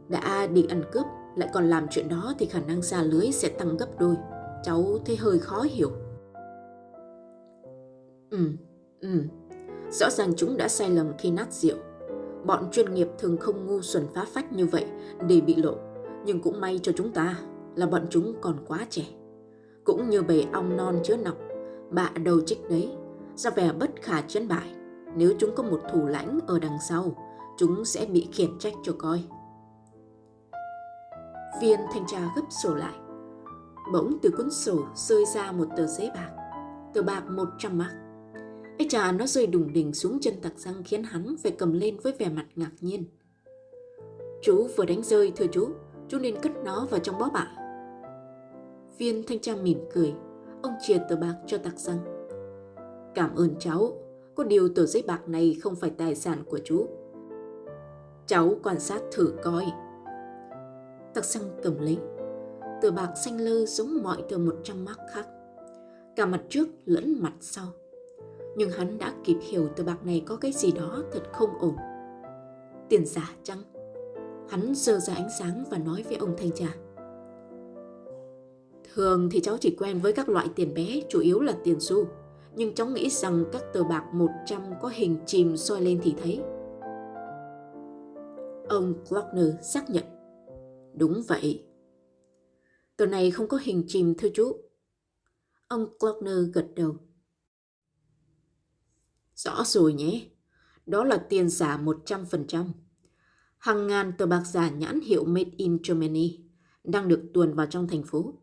Đã 0.10 0.48
đi 0.48 0.66
ăn 0.70 0.84
cướp 0.92 1.06
lại 1.36 1.50
còn 1.54 1.70
làm 1.70 1.88
chuyện 1.90 2.10
đó 2.10 2.34
thì 2.40 2.46
khả 2.46 2.60
năng 2.60 2.82
ra 2.82 3.04
lưới 3.04 3.32
sẽ 3.32 3.50
tăng 3.50 3.78
gấp 3.78 4.00
đôi. 4.00 4.16
Cháu 4.64 4.98
thấy 5.06 5.16
hơi 5.16 5.40
khó 5.40 5.62
hiểu. 5.62 5.92
Ừ, 8.32 8.40
ừ, 9.02 9.10
Rõ 9.92 10.10
ràng 10.10 10.34
chúng 10.38 10.58
đã 10.58 10.68
sai 10.68 10.90
lầm 10.90 11.12
khi 11.18 11.32
nát 11.32 11.54
rượu. 11.54 11.78
Bọn 12.46 12.72
chuyên 12.72 12.94
nghiệp 12.94 13.08
thường 13.18 13.38
không 13.38 13.66
ngu 13.66 13.82
xuẩn 13.82 14.04
phá 14.14 14.26
phách 14.34 14.54
như 14.54 14.66
vậy 14.66 14.86
để 15.28 15.42
bị 15.42 15.56
lộ. 15.56 15.76
Nhưng 16.26 16.42
cũng 16.42 16.62
may 16.62 16.80
cho 16.84 16.92
chúng 16.92 17.12
ta 17.12 17.40
là 17.76 17.86
bọn 17.86 18.08
chúng 18.10 18.34
còn 18.42 18.56
quá 18.68 18.88
trẻ. 18.90 19.04
Cũng 19.84 20.10
như 20.10 20.22
bầy 20.22 20.48
ong 20.54 20.78
non 20.78 21.00
chứa 21.04 21.18
nọc, 21.18 21.38
bạ 21.92 22.12
đầu 22.24 22.42
trích 22.42 22.70
đấy, 22.70 22.90
ra 23.36 23.50
vẻ 23.50 23.72
bất 23.80 23.90
khả 24.02 24.22
chiến 24.22 24.48
bại. 24.48 24.76
Nếu 25.16 25.34
chúng 25.40 25.56
có 25.56 25.64
một 25.64 25.80
thủ 25.92 26.06
lãnh 26.06 26.40
ở 26.48 26.60
đằng 26.60 26.78
sau, 26.90 27.16
chúng 27.58 27.86
sẽ 27.86 28.06
bị 28.06 28.28
khiển 28.32 28.60
trách 28.60 28.74
cho 28.84 28.94
coi. 28.98 29.24
Viên 31.62 31.80
thanh 31.94 32.06
tra 32.08 32.32
gấp 32.36 32.42
sổ 32.64 32.76
lại. 32.76 32.96
Bỗng 33.94 34.18
từ 34.22 34.30
cuốn 34.38 34.52
sổ 34.52 34.86
rơi 34.96 35.26
ra 35.26 35.52
một 35.52 35.68
tờ 35.78 35.86
giấy 35.86 36.12
bạc. 36.16 36.30
Tờ 36.94 37.02
bạc 37.02 37.24
100 37.30 37.78
mark. 37.78 37.94
Ây 38.80 38.88
trà 38.90 39.12
nó 39.12 39.26
rơi 39.28 39.48
đùng 39.48 39.74
đỉnh 39.74 39.94
xuống 39.94 40.20
chân 40.22 40.34
tặc 40.42 40.54
răng 40.56 40.84
khiến 40.86 41.04
hắn 41.04 41.36
phải 41.44 41.52
cầm 41.52 41.74
lên 41.74 41.98
với 42.04 42.14
vẻ 42.20 42.30
mặt 42.30 42.46
ngạc 42.56 42.72
nhiên. 42.82 43.04
Chú 44.42 44.68
vừa 44.76 44.86
đánh 44.86 45.04
rơi 45.04 45.32
thưa 45.36 45.48
chú, 45.48 45.70
chú 46.08 46.20
nên 46.20 46.36
cất 46.42 46.52
nó 46.66 46.88
vào 46.90 47.00
trong 47.00 47.18
bó 47.20 47.30
bạ. 47.30 47.48
Viên 48.98 49.24
thanh 49.28 49.40
tra 49.40 49.56
mỉm 49.56 49.80
cười, 49.94 50.14
ông 50.64 50.74
chia 50.82 50.98
tờ 51.10 51.16
bạc 51.16 51.36
cho 51.48 51.58
tặc 51.58 51.80
răng. 51.80 52.00
Cảm 53.16 53.36
ơn 53.36 53.56
cháu, 53.60 53.94
có 54.40 54.46
điều 54.46 54.70
tờ 54.70 54.86
giấy 54.86 55.04
bạc 55.08 55.30
này 55.30 55.58
không 55.62 55.76
phải 55.76 55.90
tài 55.90 56.16
sản 56.16 56.44
của 56.46 56.60
chú. 56.64 56.88
Cháu 58.28 58.56
quan 58.64 58.80
sát 58.80 59.02
thử 59.12 59.34
coi. 59.44 59.66
Tặc 61.14 61.26
xăng 61.26 61.44
cầm 61.64 61.80
lấy. 61.80 61.98
Tờ 62.82 62.92
bạc 62.92 63.14
xanh 63.26 63.38
lơ 63.38 63.66
giống 63.66 64.04
mọi 64.04 64.24
tờ 64.30 64.38
100 64.38 64.86
mark 64.86 65.00
khác. 65.14 65.28
Cả 66.16 66.26
mặt 66.26 66.42
trước 66.50 66.68
lẫn 66.86 67.16
mặt 67.22 67.34
sau 67.40 67.66
nhưng 68.58 68.70
hắn 68.70 68.98
đã 68.98 69.14
kịp 69.24 69.38
hiểu 69.42 69.68
tờ 69.68 69.84
bạc 69.84 70.06
này 70.06 70.24
có 70.26 70.36
cái 70.36 70.52
gì 70.52 70.72
đó 70.72 71.04
thật 71.12 71.24
không 71.34 71.50
ổn. 71.60 71.76
Tiền 72.90 73.06
giả 73.06 73.32
chăng? 73.44 73.62
Hắn 74.50 74.76
giơ 74.76 75.00
ra 75.00 75.14
ánh 75.14 75.30
sáng 75.40 75.64
và 75.72 75.78
nói 75.78 76.04
với 76.08 76.18
ông 76.18 76.36
thanh 76.38 76.52
tra. 76.52 76.68
Thường 78.94 79.30
thì 79.32 79.40
cháu 79.40 79.58
chỉ 79.58 79.76
quen 79.80 80.00
với 80.00 80.14
các 80.14 80.30
loại 80.30 80.48
tiền 80.56 80.74
bé, 80.74 81.02
chủ 81.10 81.20
yếu 81.20 81.40
là 81.40 81.54
tiền 81.64 81.80
xu. 81.80 82.06
Nhưng 82.56 82.76
cháu 82.76 82.88
nghĩ 82.88 83.10
rằng 83.10 83.46
các 83.52 83.64
tờ 83.74 83.84
bạc 83.84 84.06
100 84.14 84.62
có 84.82 84.92
hình 84.94 85.18
chìm 85.26 85.58
soi 85.58 85.82
lên 85.82 86.00
thì 86.04 86.16
thấy. 86.24 86.42
Ông 88.70 88.94
Glockner 89.10 89.54
xác 89.62 89.90
nhận. 89.90 90.04
Đúng 90.94 91.22
vậy. 91.28 91.66
Tờ 92.98 93.06
này 93.06 93.32
không 93.32 93.48
có 93.48 93.60
hình 93.62 93.84
chìm 93.88 94.14
thưa 94.18 94.30
chú. 94.34 94.62
Ông 95.68 95.86
Glockner 96.00 96.38
gật 96.54 96.68
đầu. 96.76 96.96
Rõ 99.36 99.64
rồi 99.66 99.94
nhé, 99.94 100.28
đó 100.86 101.04
là 101.04 101.18
tiền 101.30 101.50
giả 101.50 101.78
100%. 101.78 102.66
Hàng 103.58 103.88
ngàn 103.88 104.14
tờ 104.18 104.26
bạc 104.26 104.44
giả 104.46 104.70
nhãn 104.70 105.02
hiệu 105.02 105.26
Made 105.26 105.52
in 105.58 105.78
Germany 105.88 106.40
đang 106.84 107.08
được 107.08 107.22
tuồn 107.34 107.54
vào 107.54 107.66
trong 107.66 107.88
thành 107.88 108.04
phố. 108.04 108.34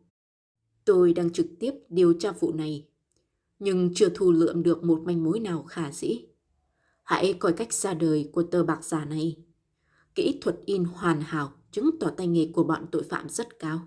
Tôi 0.84 1.12
đang 1.12 1.32
trực 1.32 1.46
tiếp 1.60 1.72
điều 1.88 2.12
tra 2.12 2.32
vụ 2.32 2.52
này, 2.52 2.88
nhưng 3.58 3.94
chưa 3.94 4.08
thu 4.08 4.32
lượm 4.32 4.62
được 4.62 4.84
một 4.84 5.02
manh 5.04 5.24
mối 5.24 5.40
nào 5.40 5.62
khả 5.62 5.92
dĩ. 5.92 6.24
Hãy 7.02 7.32
coi 7.32 7.52
cách 7.52 7.72
ra 7.72 7.94
đời 7.94 8.30
của 8.32 8.42
tờ 8.42 8.64
bạc 8.64 8.84
giả 8.84 9.04
này. 9.04 9.36
Kỹ 10.14 10.38
thuật 10.42 10.56
in 10.64 10.84
hoàn 10.84 11.20
hảo 11.20 11.52
chứng 11.70 11.90
tỏ 12.00 12.10
tay 12.16 12.26
nghề 12.26 12.50
của 12.54 12.64
bọn 12.64 12.86
tội 12.92 13.02
phạm 13.02 13.28
rất 13.28 13.58
cao. 13.58 13.80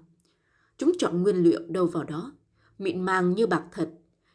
Chúng 0.77 0.91
chọn 0.97 1.23
nguyên 1.23 1.35
liệu 1.35 1.61
đâu 1.67 1.85
vào 1.85 2.03
đó, 2.03 2.35
mịn 2.79 3.01
màng 3.01 3.35
như 3.35 3.47
bạc 3.47 3.63
thật, 3.71 3.89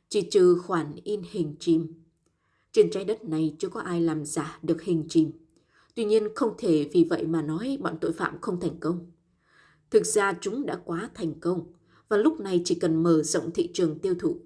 chỉ 0.08 0.22
trừ 0.30 0.58
khoản 0.58 0.94
in 1.04 1.22
hình 1.30 1.56
chim 1.60 2.04
trên 2.74 2.90
trái 2.90 3.04
đất 3.04 3.24
này 3.24 3.56
chưa 3.58 3.68
có 3.68 3.80
ai 3.80 4.00
làm 4.00 4.24
giả 4.24 4.58
được 4.62 4.82
hình 4.82 5.04
chim. 5.08 5.32
Tuy 5.94 6.04
nhiên 6.04 6.28
không 6.34 6.54
thể 6.58 6.90
vì 6.92 7.04
vậy 7.04 7.26
mà 7.26 7.42
nói 7.42 7.78
bọn 7.80 7.98
tội 8.00 8.12
phạm 8.12 8.40
không 8.40 8.60
thành 8.60 8.80
công. 8.80 9.10
Thực 9.90 10.06
ra 10.06 10.34
chúng 10.40 10.66
đã 10.66 10.80
quá 10.84 11.10
thành 11.14 11.40
công 11.40 11.72
và 12.08 12.16
lúc 12.16 12.40
này 12.40 12.62
chỉ 12.64 12.74
cần 12.74 13.02
mở 13.02 13.22
rộng 13.22 13.50
thị 13.50 13.70
trường 13.74 13.98
tiêu 13.98 14.14
thụ, 14.18 14.40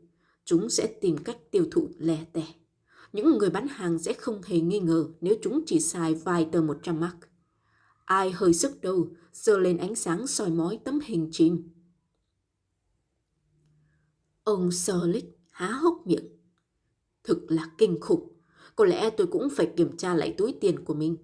chúng 0.48 0.70
sẽ 0.70 0.86
tìm 1.00 1.16
cách 1.18 1.38
tiêu 1.50 1.66
thụ 1.70 1.88
lẻ 1.98 2.24
tẻ. 2.32 2.46
Những 3.12 3.38
người 3.38 3.50
bán 3.50 3.68
hàng 3.68 3.98
sẽ 3.98 4.12
không 4.12 4.42
hề 4.42 4.60
nghi 4.60 4.80
ngờ 4.80 5.08
nếu 5.20 5.34
chúng 5.42 5.62
chỉ 5.66 5.80
xài 5.80 6.14
vài 6.14 6.48
tờ 6.52 6.62
100 6.62 7.00
mark. 7.00 7.16
Ai 8.04 8.30
hơi 8.30 8.54
sức 8.54 8.80
đâu, 8.80 9.08
giơ 9.32 9.58
lên 9.58 9.78
ánh 9.78 9.94
sáng 9.94 10.26
soi 10.26 10.50
mói 10.50 10.78
tấm 10.84 10.98
hình 11.04 11.28
chim. 11.32 11.70
Ông 14.42 14.72
Sirlick 14.72 15.38
há 15.50 15.68
hốc 15.68 16.06
miệng 16.06 16.28
Thực 17.24 17.50
là 17.50 17.70
kinh 17.78 18.00
khủng. 18.00 18.32
Có 18.76 18.84
lẽ 18.84 19.10
tôi 19.10 19.26
cũng 19.26 19.48
phải 19.50 19.72
kiểm 19.76 19.96
tra 19.96 20.14
lại 20.14 20.34
túi 20.38 20.54
tiền 20.60 20.84
của 20.84 20.94
mình. 20.94 21.16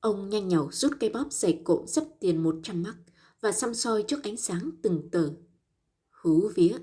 Ông 0.00 0.28
nhanh 0.28 0.48
nhảu 0.48 0.68
rút 0.72 0.92
cây 1.00 1.10
bóp 1.10 1.32
dày 1.32 1.62
cộm 1.64 1.86
sắp 1.86 2.04
tiền 2.20 2.42
100 2.42 2.82
mắc 2.82 2.96
và 3.40 3.52
xăm 3.52 3.74
soi 3.74 4.04
trước 4.08 4.24
ánh 4.24 4.36
sáng 4.36 4.70
từng 4.82 5.08
tờ. 5.10 5.30
Hú 6.10 6.48
vía, 6.54 6.78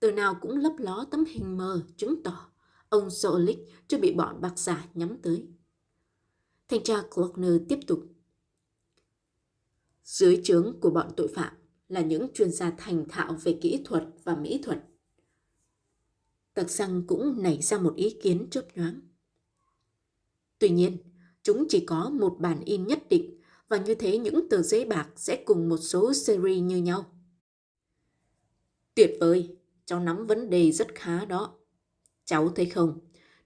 từ 0.00 0.12
nào 0.12 0.38
cũng 0.40 0.56
lấp 0.56 0.72
ló 0.78 1.06
tấm 1.10 1.24
hình 1.24 1.56
mờ 1.56 1.82
chứng 1.96 2.22
tỏ 2.22 2.50
ông 2.88 3.08
Zolik 3.08 3.58
chưa 3.88 3.98
bị 3.98 4.14
bọn 4.14 4.40
bạc 4.40 4.58
giả 4.58 4.88
nhắm 4.94 5.16
tới. 5.22 5.46
Thanh 6.68 6.82
tra 6.82 7.02
Klockner 7.14 7.52
tiếp 7.68 7.78
tục. 7.86 8.06
Dưới 10.04 10.40
trướng 10.44 10.80
của 10.80 10.90
bọn 10.90 11.08
tội 11.16 11.28
phạm 11.28 11.54
là 11.88 12.00
những 12.00 12.26
chuyên 12.34 12.50
gia 12.50 12.70
thành 12.70 13.08
thạo 13.08 13.36
về 13.42 13.58
kỹ 13.62 13.82
thuật 13.84 14.04
và 14.24 14.36
mỹ 14.36 14.60
thuật 14.62 14.78
Tặc 16.54 16.70
xăng 16.70 17.02
cũng 17.06 17.42
nảy 17.42 17.62
ra 17.62 17.78
một 17.78 17.94
ý 17.96 18.16
kiến 18.22 18.46
chớp 18.50 18.76
nhoáng. 18.76 19.00
Tuy 20.58 20.68
nhiên, 20.68 20.96
chúng 21.42 21.66
chỉ 21.68 21.84
có 21.86 22.10
một 22.10 22.36
bản 22.40 22.60
in 22.64 22.86
nhất 22.86 23.02
định 23.08 23.40
và 23.68 23.76
như 23.76 23.94
thế 23.94 24.18
những 24.18 24.48
tờ 24.48 24.62
giấy 24.62 24.84
bạc 24.84 25.08
sẽ 25.16 25.42
cùng 25.46 25.68
một 25.68 25.76
số 25.76 26.14
series 26.14 26.62
như 26.62 26.76
nhau. 26.76 27.04
Tuyệt 28.94 29.16
vời, 29.20 29.53
cháu 29.86 30.00
nắm 30.00 30.26
vấn 30.26 30.50
đề 30.50 30.72
rất 30.72 30.94
khá 30.94 31.24
đó. 31.24 31.58
Cháu 32.24 32.48
thấy 32.48 32.66
không, 32.66 32.98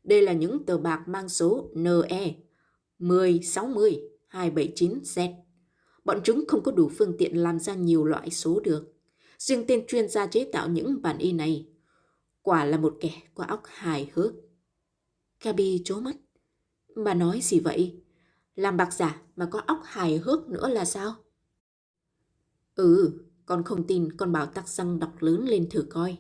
đây 0.05 0.23
là 0.23 0.33
những 0.33 0.67
tờ 0.67 0.79
bạc 0.79 1.03
mang 1.07 1.29
số 1.29 1.71
NE 1.75 2.35
1060 2.99 4.01
279Z. 4.31 5.35
Bọn 6.05 6.21
chúng 6.25 6.45
không 6.49 6.63
có 6.63 6.73
đủ 6.73 6.91
phương 6.99 7.17
tiện 7.19 7.37
làm 7.37 7.59
ra 7.59 7.75
nhiều 7.75 8.05
loại 8.05 8.31
số 8.31 8.61
được. 8.61 8.95
Riêng 9.39 9.65
tên 9.69 9.87
chuyên 9.87 10.09
gia 10.09 10.27
chế 10.27 10.51
tạo 10.53 10.69
những 10.69 11.03
bản 11.03 11.19
in 11.19 11.37
này 11.37 11.69
Quả 12.43 12.65
là 12.65 12.79
một 12.79 12.97
kẻ 13.01 13.23
có 13.35 13.45
óc 13.45 13.63
hài 13.65 14.11
hước. 14.15 14.33
Gabi 15.43 15.83
chố 15.85 16.01
mắt. 16.01 16.17
Bà 17.05 17.15
nói 17.15 17.41
gì 17.43 17.61
vậy? 17.61 18.03
Làm 18.55 18.77
bạc 18.77 18.93
giả 18.93 19.23
mà 19.37 19.49
có 19.51 19.63
óc 19.67 19.81
hài 19.85 20.19
hước 20.19 20.49
nữa 20.49 20.69
là 20.69 20.85
sao? 20.85 21.15
Ừ, 22.75 23.13
con 23.47 23.63
không 23.65 23.87
tin 23.87 24.17
con 24.17 24.33
bảo 24.33 24.47
tắc 24.47 24.69
răng 24.69 24.99
đọc 24.99 25.13
lớn 25.21 25.45
lên 25.49 25.69
thử 25.71 25.87
coi. 25.91 26.19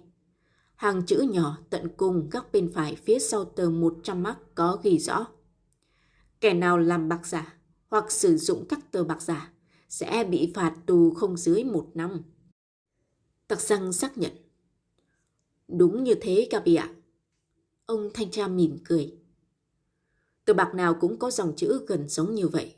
Hàng 0.78 1.02
chữ 1.06 1.26
nhỏ 1.30 1.58
tận 1.70 1.88
cùng 1.96 2.28
góc 2.30 2.52
bên 2.52 2.72
phải 2.74 2.96
phía 2.96 3.18
sau 3.18 3.44
tờ 3.44 3.70
100 3.70 4.22
mắc 4.22 4.38
có 4.54 4.78
ghi 4.82 4.98
rõ. 4.98 5.26
Kẻ 6.40 6.54
nào 6.54 6.78
làm 6.78 7.08
bạc 7.08 7.26
giả 7.26 7.54
hoặc 7.88 8.12
sử 8.12 8.36
dụng 8.36 8.64
các 8.68 8.92
tờ 8.92 9.04
bạc 9.04 9.22
giả 9.22 9.52
sẽ 9.88 10.24
bị 10.30 10.52
phạt 10.54 10.76
tù 10.86 11.14
không 11.14 11.36
dưới 11.36 11.64
một 11.64 11.90
năm. 11.94 12.22
Tặc 13.48 13.60
răng 13.60 13.92
xác 13.92 14.18
nhận 14.18 14.32
Đúng 15.68 16.04
như 16.04 16.14
thế 16.20 16.48
Gabi 16.50 16.74
ạ. 16.74 16.94
Ông 17.86 18.10
thanh 18.14 18.30
tra 18.30 18.48
mỉm 18.48 18.78
cười. 18.84 19.18
Tờ 20.44 20.54
bạc 20.54 20.74
nào 20.74 20.94
cũng 21.00 21.18
có 21.18 21.30
dòng 21.30 21.56
chữ 21.56 21.84
gần 21.86 22.08
giống 22.08 22.34
như 22.34 22.48
vậy. 22.48 22.74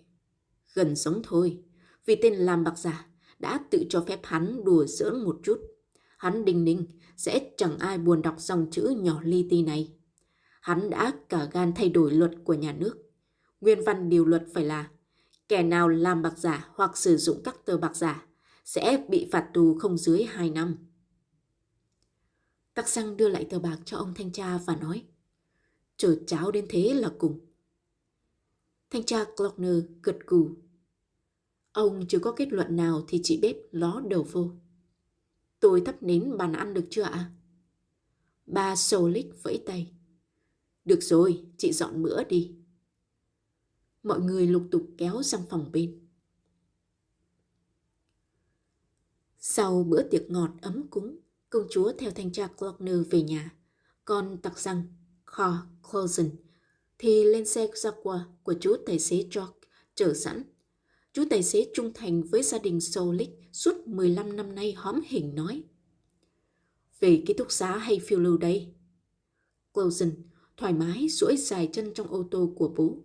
Gần 0.75 0.97
giống 0.97 1.23
thôi, 1.25 1.62
vì 2.07 2.16
tên 2.23 2.35
làm 2.35 2.64
bạc 2.64 2.78
giả 2.78 3.07
đã 3.38 3.61
tự 3.71 3.85
cho 3.88 4.04
phép 4.09 4.21
hắn 4.23 4.64
đùa 4.64 4.87
giỡn 4.87 5.25
một 5.25 5.40
chút. 5.42 5.69
Hắn 6.20 6.44
đinh 6.44 6.64
ninh, 6.64 6.86
sẽ 7.16 7.50
chẳng 7.56 7.78
ai 7.78 7.98
buồn 7.98 8.22
đọc 8.22 8.34
dòng 8.38 8.66
chữ 8.70 8.94
nhỏ 8.98 9.20
li 9.22 9.46
ti 9.50 9.62
này. 9.62 9.92
Hắn 10.60 10.90
đã 10.90 11.12
cả 11.28 11.48
gan 11.52 11.72
thay 11.76 11.88
đổi 11.88 12.12
luật 12.12 12.30
của 12.44 12.54
nhà 12.54 12.72
nước. 12.72 12.96
Nguyên 13.60 13.84
văn 13.84 14.08
điều 14.08 14.24
luật 14.24 14.46
phải 14.54 14.64
là, 14.64 14.90
kẻ 15.48 15.62
nào 15.62 15.88
làm 15.88 16.22
bạc 16.22 16.38
giả 16.38 16.68
hoặc 16.74 16.96
sử 16.96 17.16
dụng 17.16 17.42
các 17.44 17.64
tờ 17.64 17.76
bạc 17.76 17.96
giả, 17.96 18.26
sẽ 18.64 19.04
bị 19.08 19.28
phạt 19.32 19.50
tù 19.54 19.78
không 19.78 19.98
dưới 19.98 20.24
2 20.24 20.50
năm. 20.50 20.76
Tắc 22.74 22.88
xăng 22.88 23.16
đưa 23.16 23.28
lại 23.28 23.46
tờ 23.50 23.58
bạc 23.58 23.78
cho 23.84 23.96
ông 23.96 24.14
thanh 24.14 24.32
tra 24.32 24.58
và 24.58 24.76
nói 24.76 25.04
Chờ 25.96 26.16
cháo 26.26 26.50
đến 26.50 26.66
thế 26.68 26.94
là 26.94 27.10
cùng. 27.18 27.40
Thanh 28.90 29.02
tra 29.02 29.24
Glockner 29.36 29.84
gật 30.02 30.18
gù. 30.26 30.50
Ông 31.72 32.06
chưa 32.08 32.18
có 32.18 32.32
kết 32.32 32.52
luận 32.52 32.76
nào 32.76 33.04
thì 33.08 33.20
chị 33.22 33.38
bếp 33.42 33.56
ló 33.70 34.02
đầu 34.08 34.26
vô. 34.32 34.50
Tôi 35.60 35.82
thắp 35.86 36.02
nến 36.02 36.36
bàn 36.36 36.52
ăn 36.52 36.74
được 36.74 36.86
chưa 36.90 37.02
ạ? 37.02 37.30
Ba 38.46 38.76
Solik 38.76 39.42
vẫy 39.42 39.62
tay. 39.66 39.92
Được 40.84 41.02
rồi, 41.02 41.44
chị 41.58 41.72
dọn 41.72 42.02
bữa 42.02 42.24
đi. 42.24 42.54
Mọi 44.02 44.20
người 44.20 44.46
lục 44.46 44.62
tục 44.70 44.86
kéo 44.98 45.22
sang 45.22 45.42
phòng 45.50 45.72
bên. 45.72 46.06
Sau 49.38 49.84
bữa 49.88 50.02
tiệc 50.02 50.30
ngọt 50.30 50.50
ấm 50.62 50.88
cúng, 50.90 51.18
công 51.50 51.66
chúa 51.70 51.92
theo 51.98 52.10
thanh 52.10 52.32
tra 52.32 52.48
Glockner 52.58 52.96
về 53.10 53.22
nhà, 53.22 53.54
còn 54.04 54.38
tặc 54.42 54.58
rằng 54.58 54.82
Carl 55.36 55.56
Clausen 55.90 56.30
thì 56.98 57.24
lên 57.24 57.46
xe 57.46 57.66
Jaguar 57.66 58.20
của 58.42 58.54
chú 58.60 58.76
tài 58.86 58.98
xế 58.98 59.16
George 59.16 59.52
chờ 59.94 60.14
sẵn. 60.14 60.42
Chú 61.12 61.24
tài 61.30 61.42
xế 61.42 61.70
trung 61.74 61.92
thành 61.94 62.22
với 62.22 62.42
gia 62.42 62.58
đình 62.58 62.80
Solik 62.80 63.39
suốt 63.52 63.87
15 63.87 64.37
năm 64.37 64.54
nay 64.54 64.73
hóm 64.73 65.00
hình 65.07 65.35
nói. 65.35 65.62
Về 67.00 67.23
ký 67.26 67.35
túc 67.35 67.52
xá 67.52 67.76
hay 67.76 68.00
phiêu 68.07 68.21
lưu 68.21 68.37
đây? 68.37 68.75
Clausen 69.73 70.23
thoải 70.57 70.73
mái 70.73 71.09
duỗi 71.09 71.37
dài 71.37 71.69
chân 71.73 71.95
trong 71.95 72.07
ô 72.07 72.28
tô 72.30 72.52
của 72.57 72.69
bố. 72.76 72.99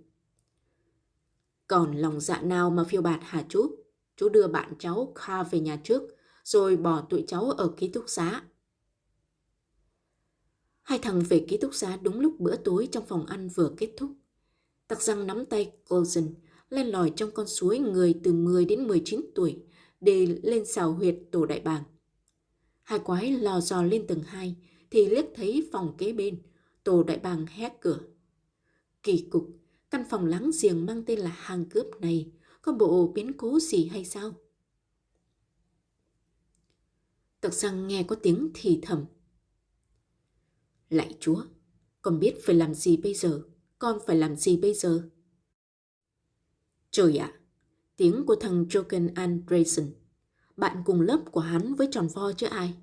Còn 1.67 1.97
lòng 1.97 2.19
dạ 2.19 2.41
nào 2.41 2.69
mà 2.69 2.83
phiêu 2.83 3.01
bạt 3.01 3.19
hả 3.21 3.45
chú? 3.49 3.75
Chú 4.15 4.29
đưa 4.29 4.47
bạn 4.47 4.73
cháu 4.79 5.11
Kha 5.15 5.43
về 5.43 5.59
nhà 5.59 5.81
trước, 5.83 6.01
rồi 6.43 6.77
bỏ 6.77 7.01
tụi 7.01 7.23
cháu 7.27 7.51
ở 7.51 7.73
ký 7.77 7.87
túc 7.87 8.03
xá. 8.07 8.43
Hai 10.81 10.99
thằng 10.99 11.21
về 11.29 11.45
ký 11.47 11.57
túc 11.57 11.75
xá 11.75 11.97
đúng 12.01 12.19
lúc 12.19 12.39
bữa 12.39 12.55
tối 12.55 12.87
trong 12.91 13.05
phòng 13.05 13.25
ăn 13.25 13.49
vừa 13.49 13.73
kết 13.77 13.93
thúc. 13.97 14.11
Tặc 14.87 15.01
răng 15.01 15.27
nắm 15.27 15.45
tay 15.45 15.71
Colson, 15.89 16.33
lên 16.69 16.87
lòi 16.87 17.13
trong 17.15 17.31
con 17.31 17.47
suối 17.47 17.79
người 17.79 18.19
từ 18.23 18.33
10 18.33 18.65
đến 18.65 18.87
19 18.87 19.21
tuổi 19.35 19.63
để 20.01 20.39
lên 20.43 20.65
xào 20.65 20.93
huyệt 20.93 21.15
tổ 21.31 21.45
đại 21.45 21.59
bàng. 21.59 21.83
Hai 22.83 22.99
quái 22.99 23.31
lò 23.31 23.59
dò 23.59 23.83
lên 23.83 24.07
tầng 24.07 24.23
hai, 24.23 24.55
thì 24.91 25.05
liếc 25.05 25.25
thấy 25.35 25.69
phòng 25.71 25.95
kế 25.97 26.13
bên, 26.13 26.41
tổ 26.83 27.03
đại 27.03 27.19
bàng 27.19 27.45
hét 27.45 27.73
cửa. 27.81 27.99
Kỳ 29.03 29.27
cục, 29.31 29.49
căn 29.89 30.03
phòng 30.09 30.25
láng 30.25 30.51
giềng 30.61 30.85
mang 30.85 31.03
tên 31.05 31.19
là 31.19 31.31
hàng 31.31 31.65
cướp 31.69 31.85
này 32.01 32.31
có 32.61 32.73
bộ 32.73 33.11
biến 33.15 33.33
cố 33.37 33.59
gì 33.59 33.87
hay 33.87 34.05
sao? 34.05 34.33
Tặc 37.41 37.53
răng 37.53 37.87
nghe 37.87 38.03
có 38.03 38.15
tiếng 38.15 38.49
thì 38.53 38.79
thầm 38.81 39.05
Lạy 40.89 41.15
Chúa, 41.19 41.43
con 42.01 42.19
biết 42.19 42.35
phải 42.43 42.55
làm 42.55 42.73
gì 42.73 42.97
bây 42.97 43.13
giờ? 43.13 43.43
Con 43.79 43.99
phải 44.07 44.15
làm 44.15 44.35
gì 44.35 44.57
bây 44.57 44.73
giờ? 44.73 45.09
Trời 46.91 47.17
ạ, 47.17 47.31
à, 47.33 47.39
tiếng 47.97 48.25
của 48.25 48.35
thằng 48.35 48.65
Jochen 48.69 49.09
Andresen. 49.15 49.93
Bạn 50.57 50.77
cùng 50.85 51.01
lớp 51.01 51.19
của 51.31 51.39
hắn 51.39 51.75
với 51.75 51.87
tròn 51.91 52.07
vo 52.13 52.31
chứ 52.31 52.47
ai. 52.47 52.73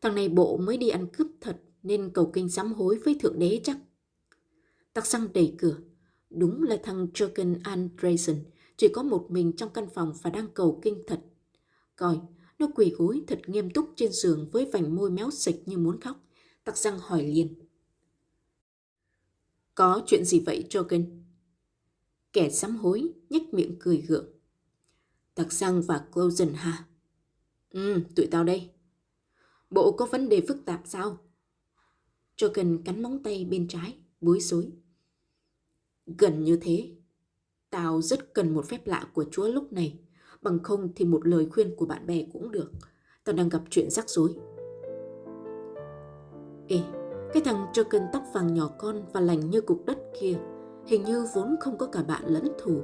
Thằng 0.00 0.14
này 0.14 0.28
bộ 0.28 0.56
mới 0.56 0.76
đi 0.76 0.88
ăn 0.88 1.06
cướp 1.12 1.26
thật 1.40 1.60
nên 1.82 2.10
cầu 2.14 2.30
kinh 2.34 2.48
sám 2.48 2.72
hối 2.72 2.98
với 3.04 3.18
Thượng 3.20 3.38
Đế 3.38 3.60
chắc. 3.64 3.78
Tắc 4.92 5.06
xăng 5.06 5.32
đẩy 5.32 5.54
cửa. 5.58 5.76
Đúng 6.30 6.62
là 6.62 6.80
thằng 6.82 7.06
Jochen 7.14 7.56
Andresen 7.62 8.44
chỉ 8.76 8.88
có 8.88 9.02
một 9.02 9.26
mình 9.30 9.52
trong 9.56 9.70
căn 9.74 9.88
phòng 9.94 10.12
và 10.22 10.30
đang 10.30 10.48
cầu 10.54 10.80
kinh 10.82 11.02
thật. 11.06 11.20
Coi, 11.96 12.20
nó 12.58 12.68
quỳ 12.74 12.94
gối 12.96 13.22
thật 13.26 13.40
nghiêm 13.46 13.70
túc 13.70 13.92
trên 13.96 14.12
giường 14.12 14.48
với 14.52 14.70
vành 14.72 14.96
môi 14.96 15.10
méo 15.10 15.30
sạch 15.30 15.54
như 15.66 15.78
muốn 15.78 16.00
khóc. 16.00 16.16
Tắc 16.64 16.76
răng 16.76 16.98
hỏi 16.98 17.22
liền. 17.22 17.54
Có 19.74 20.02
chuyện 20.06 20.24
gì 20.24 20.40
vậy 20.40 20.64
Joken? 20.70 21.04
Kẻ 22.32 22.50
sám 22.50 22.76
hối 22.76 23.12
nhếch 23.30 23.54
miệng 23.54 23.76
cười 23.80 23.96
gượng. 23.96 24.33
Tạc 25.34 25.52
Sang 25.52 25.82
và 25.82 26.04
Closen 26.12 26.54
ha. 26.54 26.84
Ừ, 27.70 28.00
tụi 28.16 28.26
tao 28.26 28.44
đây. 28.44 28.70
Bộ 29.70 29.92
có 29.92 30.06
vấn 30.06 30.28
đề 30.28 30.42
phức 30.48 30.64
tạp 30.64 30.80
sao? 30.84 31.18
Joken 32.36 32.82
cắn 32.84 33.02
móng 33.02 33.22
tay 33.22 33.44
bên 33.44 33.68
trái, 33.68 33.98
bối 34.20 34.40
rối. 34.40 34.72
Gần 36.06 36.44
như 36.44 36.58
thế. 36.62 36.90
Tao 37.70 38.02
rất 38.02 38.34
cần 38.34 38.54
một 38.54 38.66
phép 38.66 38.86
lạ 38.86 39.06
của 39.14 39.24
Chúa 39.30 39.48
lúc 39.48 39.72
này. 39.72 39.98
Bằng 40.42 40.58
không 40.62 40.88
thì 40.96 41.04
một 41.04 41.26
lời 41.26 41.48
khuyên 41.50 41.76
của 41.76 41.86
bạn 41.86 42.06
bè 42.06 42.24
cũng 42.32 42.52
được. 42.52 42.70
Tao 43.24 43.34
đang 43.34 43.48
gặp 43.48 43.62
chuyện 43.70 43.90
rắc 43.90 44.10
rối. 44.10 44.34
Ê, 46.68 46.78
cái 47.32 47.42
thằng 47.44 47.66
cho 47.72 47.84
tóc 48.12 48.22
vàng 48.34 48.54
nhỏ 48.54 48.70
con 48.78 49.04
và 49.12 49.20
lành 49.20 49.50
như 49.50 49.60
cục 49.60 49.86
đất 49.86 49.98
kia 50.20 50.38
hình 50.86 51.04
như 51.04 51.26
vốn 51.34 51.56
không 51.60 51.78
có 51.78 51.86
cả 51.86 52.02
bạn 52.02 52.24
lẫn 52.26 52.48
thù. 52.58 52.82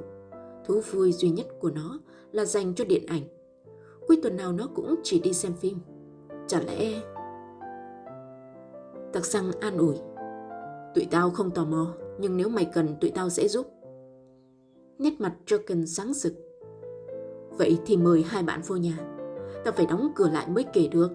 Thú 0.71 0.81
vui 0.91 1.11
duy 1.11 1.29
nhất 1.29 1.47
của 1.59 1.69
nó 1.69 1.99
là 2.31 2.45
dành 2.45 2.73
cho 2.75 2.85
điện 2.85 3.05
ảnh. 3.07 3.21
Cuối 4.07 4.19
tuần 4.23 4.37
nào 4.37 4.51
nó 4.51 4.67
cũng 4.75 4.95
chỉ 5.03 5.19
đi 5.19 5.33
xem 5.33 5.53
phim. 5.53 5.77
Chả 6.47 6.59
lẽ... 6.59 7.01
Tặc 9.13 9.25
xăng 9.25 9.51
an 9.59 9.77
ủi. 9.77 9.95
Tụi 10.95 11.07
tao 11.11 11.29
không 11.29 11.51
tò 11.51 11.65
mò, 11.65 11.93
nhưng 12.19 12.37
nếu 12.37 12.49
mày 12.49 12.65
cần 12.73 12.95
tụi 13.01 13.11
tao 13.11 13.29
sẽ 13.29 13.47
giúp. 13.47 13.67
Nét 14.99 15.13
mặt 15.19 15.35
Joken 15.45 15.85
sáng 15.85 16.13
rực. 16.13 16.33
Vậy 17.49 17.77
thì 17.85 17.97
mời 17.97 18.23
hai 18.27 18.43
bạn 18.43 18.61
vô 18.67 18.75
nhà. 18.75 18.97
Tao 19.65 19.73
phải 19.73 19.85
đóng 19.85 20.11
cửa 20.15 20.29
lại 20.29 20.47
mới 20.49 20.65
kể 20.73 20.87
được. 20.91 21.11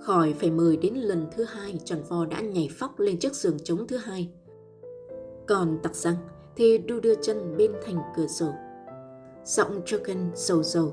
Khỏi 0.00 0.32
phải 0.32 0.50
mời 0.50 0.76
đến 0.76 0.94
lần 0.94 1.26
thứ 1.36 1.44
hai 1.44 1.78
tròn 1.84 1.98
vo 2.08 2.26
đã 2.26 2.40
nhảy 2.40 2.68
phóc 2.78 3.00
lên 3.00 3.18
chiếc 3.18 3.34
giường 3.34 3.56
trống 3.58 3.86
thứ 3.86 3.96
hai. 3.96 4.30
Còn 5.46 5.78
tặc 5.82 5.94
răng 5.94 6.16
thì 6.56 6.78
đu 6.78 7.00
đưa 7.00 7.14
chân 7.14 7.56
bên 7.56 7.72
thành 7.86 7.98
cửa 8.16 8.26
sổ. 8.26 8.52
Giọng 9.44 9.80
Joken 9.84 10.30
sầu 10.34 10.62
sầu. 10.62 10.92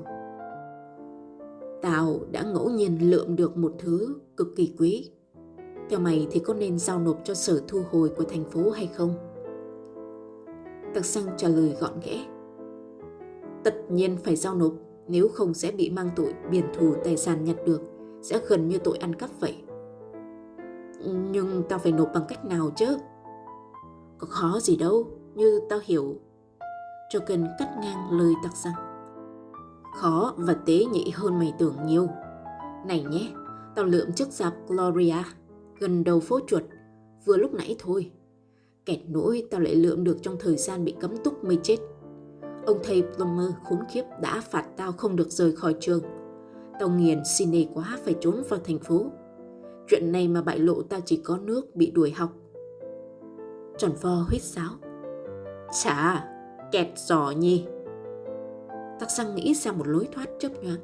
Tao 1.82 2.20
đã 2.30 2.42
ngẫu 2.42 2.70
nhiên 2.70 3.10
lượm 3.10 3.36
được 3.36 3.56
một 3.56 3.72
thứ 3.78 4.14
cực 4.36 4.56
kỳ 4.56 4.74
quý. 4.78 5.10
Theo 5.90 6.00
mày 6.00 6.26
thì 6.30 6.40
có 6.40 6.54
nên 6.54 6.78
giao 6.78 6.98
nộp 6.98 7.20
cho 7.24 7.34
sở 7.34 7.60
thu 7.68 7.82
hồi 7.90 8.08
của 8.08 8.24
thành 8.24 8.44
phố 8.44 8.70
hay 8.70 8.90
không? 8.94 9.14
Tặc 10.94 11.04
xăng 11.04 11.24
trả 11.36 11.48
lời 11.48 11.76
gọn 11.80 11.92
ghẽ. 12.04 12.24
Tất 13.64 13.90
nhiên 13.90 14.16
phải 14.24 14.36
giao 14.36 14.54
nộp, 14.54 14.72
nếu 15.08 15.28
không 15.28 15.54
sẽ 15.54 15.70
bị 15.70 15.90
mang 15.90 16.10
tội 16.16 16.34
biển 16.50 16.64
thù 16.74 16.94
tài 17.04 17.16
sản 17.16 17.44
nhặt 17.44 17.56
được 17.66 17.80
sẽ 18.22 18.40
gần 18.48 18.68
như 18.68 18.78
tội 18.78 18.98
ăn 18.98 19.14
cắp 19.14 19.30
vậy. 19.40 19.56
Nhưng 21.04 21.62
tao 21.68 21.78
phải 21.78 21.92
nộp 21.92 22.10
bằng 22.14 22.24
cách 22.28 22.44
nào 22.44 22.70
chứ? 22.76 22.96
Có 24.22 24.28
khó 24.30 24.60
gì 24.60 24.76
đâu, 24.76 25.06
như 25.34 25.60
tao 25.68 25.78
hiểu. 25.84 26.16
Cho 27.10 27.20
cần 27.26 27.46
cắt 27.58 27.68
ngang 27.82 28.10
lời 28.10 28.32
tặc 28.42 28.52
rằng. 28.56 28.74
Khó 29.96 30.34
và 30.36 30.54
tế 30.54 30.84
nhị 30.84 31.10
hơn 31.14 31.38
mày 31.38 31.52
tưởng 31.58 31.76
nhiều. 31.86 32.08
Này 32.86 33.04
nhé, 33.10 33.32
tao 33.74 33.84
lượm 33.84 34.12
chiếc 34.12 34.28
dạp 34.28 34.54
Gloria 34.68 35.22
gần 35.80 36.04
đầu 36.04 36.20
phố 36.20 36.40
chuột 36.46 36.62
vừa 37.24 37.36
lúc 37.36 37.54
nãy 37.54 37.76
thôi. 37.78 38.10
Kẹt 38.84 38.98
nỗi 39.08 39.46
tao 39.50 39.60
lại 39.60 39.74
lượm 39.74 40.04
được 40.04 40.16
trong 40.22 40.36
thời 40.40 40.56
gian 40.56 40.84
bị 40.84 40.94
cấm 41.00 41.16
túc 41.16 41.44
mới 41.44 41.58
chết. 41.62 41.76
Ông 42.66 42.78
thầy 42.82 43.02
Plummer 43.02 43.50
khốn 43.64 43.78
khiếp 43.92 44.04
đã 44.20 44.42
phạt 44.50 44.64
tao 44.76 44.92
không 44.92 45.16
được 45.16 45.30
rời 45.30 45.52
khỏi 45.52 45.74
trường 45.80 46.02
Tao 46.80 46.88
nghiền 46.88 47.22
xin 47.24 47.50
nề 47.50 47.66
quá 47.74 47.98
phải 48.04 48.14
trốn 48.20 48.42
vào 48.48 48.60
thành 48.64 48.78
phố. 48.78 49.06
Chuyện 49.88 50.12
này 50.12 50.28
mà 50.28 50.42
bại 50.42 50.58
lộ 50.58 50.82
tao 50.82 51.00
chỉ 51.00 51.16
có 51.16 51.38
nước 51.38 51.76
bị 51.76 51.90
đuổi 51.90 52.10
học. 52.10 52.41
Tròn 53.82 53.92
vo 54.00 54.10
huyết 54.28 54.42
sáo. 54.42 54.70
Chà, 55.82 56.24
kẹt 56.72 56.86
giò 56.96 57.30
nhi. 57.30 57.66
Tắc 59.00 59.10
xăng 59.10 59.34
nghĩ 59.34 59.54
ra 59.54 59.72
một 59.72 59.86
lối 59.86 60.08
thoát 60.12 60.26
chấp 60.38 60.52
nhoáng. 60.62 60.80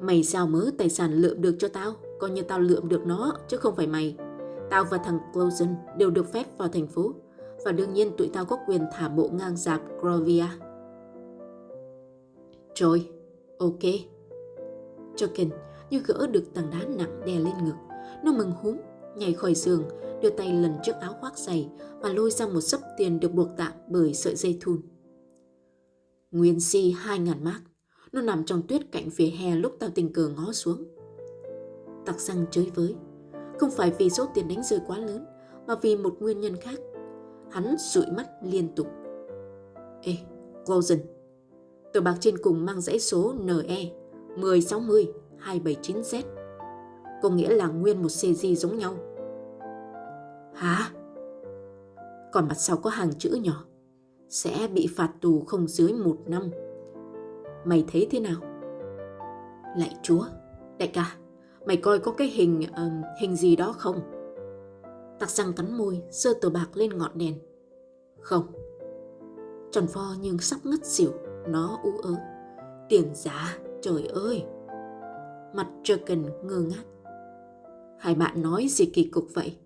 Mày 0.00 0.24
sao 0.24 0.46
mớ 0.46 0.70
tài 0.78 0.88
sản 0.88 1.12
lượm 1.12 1.40
được 1.42 1.56
cho 1.58 1.68
tao, 1.68 1.92
coi 2.18 2.30
như 2.30 2.42
tao 2.42 2.60
lượm 2.60 2.88
được 2.88 3.06
nó, 3.06 3.32
chứ 3.48 3.56
không 3.56 3.74
phải 3.76 3.86
mày. 3.86 4.16
Tao 4.70 4.84
và 4.84 4.98
thằng 4.98 5.18
Closen 5.32 5.74
đều 5.96 6.10
được 6.10 6.32
phép 6.32 6.44
vào 6.58 6.68
thành 6.68 6.86
phố, 6.86 7.12
và 7.64 7.72
đương 7.72 7.92
nhiên 7.92 8.16
tụi 8.16 8.30
tao 8.34 8.44
có 8.44 8.58
quyền 8.66 8.84
thả 8.92 9.08
bộ 9.08 9.28
ngang 9.32 9.56
dạp 9.56 9.80
Grovia. 10.00 10.46
Rồi, 12.74 13.10
ok. 13.58 13.82
Jokin 15.16 15.48
như 15.90 16.02
gỡ 16.06 16.26
được 16.26 16.54
tảng 16.54 16.70
đá 16.70 16.78
nặng 16.96 17.20
đè 17.26 17.34
lên 17.34 17.64
ngực. 17.64 17.76
Nó 18.24 18.32
mừng 18.32 18.52
húm, 18.62 18.76
nhảy 19.16 19.32
khỏi 19.32 19.54
giường, 19.54 19.84
đưa 20.22 20.30
tay 20.30 20.52
lần 20.52 20.72
trước 20.82 20.92
áo 21.00 21.14
khoác 21.20 21.38
dày 21.38 21.68
và 22.00 22.12
lôi 22.12 22.30
ra 22.30 22.46
một 22.46 22.60
sấp 22.60 22.80
tiền 22.98 23.20
được 23.20 23.34
buộc 23.34 23.48
tạm 23.56 23.72
bởi 23.88 24.14
sợi 24.14 24.36
dây 24.36 24.58
thun. 24.60 24.80
Nguyên 26.30 26.60
si 26.60 26.94
2.000 27.06 27.42
mark. 27.42 27.62
Nó 28.12 28.22
nằm 28.22 28.44
trong 28.44 28.62
tuyết 28.62 28.92
cạnh 28.92 29.10
phía 29.10 29.30
hè 29.30 29.56
lúc 29.56 29.72
tao 29.78 29.90
tình 29.94 30.12
cờ 30.12 30.28
ngó 30.28 30.52
xuống. 30.52 30.84
Tặc 32.06 32.20
răng 32.20 32.44
chơi 32.50 32.70
với. 32.74 32.94
Không 33.58 33.70
phải 33.70 33.92
vì 33.98 34.10
số 34.10 34.26
tiền 34.34 34.48
đánh 34.48 34.62
rơi 34.62 34.80
quá 34.86 34.98
lớn, 34.98 35.24
mà 35.66 35.74
vì 35.82 35.96
một 35.96 36.16
nguyên 36.20 36.40
nhân 36.40 36.56
khác. 36.56 36.80
Hắn 37.50 37.76
dụi 37.78 38.04
mắt 38.16 38.26
liên 38.42 38.74
tục. 38.76 38.86
Ê, 40.02 40.16
Golden, 40.66 41.00
tờ 41.92 42.00
bạc 42.00 42.16
trên 42.20 42.38
cùng 42.38 42.66
mang 42.66 42.80
dãy 42.80 42.98
số 42.98 43.34
NE 43.44 43.90
1060 44.36 45.06
279Z 45.44 46.37
có 47.22 47.30
nghĩa 47.30 47.50
là 47.50 47.66
nguyên 47.66 48.02
một 48.02 48.08
CG 48.08 48.46
giống 48.56 48.78
nhau. 48.78 48.94
Hả? 50.54 50.90
Còn 52.32 52.48
mặt 52.48 52.54
sau 52.54 52.76
có 52.76 52.90
hàng 52.90 53.12
chữ 53.18 53.38
nhỏ 53.42 53.64
sẽ 54.28 54.68
bị 54.74 54.88
phạt 54.96 55.10
tù 55.20 55.44
không 55.46 55.68
dưới 55.68 55.92
một 55.92 56.16
năm. 56.26 56.50
Mày 57.64 57.84
thấy 57.92 58.06
thế 58.10 58.20
nào? 58.20 58.36
Lại 59.76 59.96
chúa, 60.02 60.24
đại 60.78 60.88
ca, 60.88 61.16
mày 61.66 61.76
coi 61.76 61.98
có 61.98 62.12
cái 62.12 62.28
hình 62.28 62.62
uh, 62.70 63.20
hình 63.20 63.36
gì 63.36 63.56
đó 63.56 63.74
không? 63.78 64.00
Tạc 65.18 65.30
răng 65.30 65.52
cắn 65.52 65.78
môi, 65.78 66.02
sơ 66.10 66.34
tờ 66.40 66.50
bạc 66.50 66.68
lên 66.74 66.98
ngọn 66.98 67.10
đèn. 67.14 67.34
Không. 68.20 68.46
Tròn 69.70 69.86
pho 69.86 70.14
nhưng 70.20 70.38
sắp 70.38 70.58
ngất 70.64 70.86
xỉu, 70.86 71.10
nó 71.48 71.78
ú 71.82 71.90
ớ. 72.02 72.14
Tiền 72.88 73.10
giả, 73.14 73.58
Trời 73.82 74.06
ơi! 74.06 74.44
Mặt 75.54 75.66
Jerkin 75.84 76.22
ngơ 76.42 76.60
ngác. 76.60 76.84
Hai 77.98 78.14
bạn 78.14 78.42
nói 78.42 78.66
gì 78.68 78.86
kỳ 78.86 79.04
cục 79.04 79.26
vậy? 79.34 79.56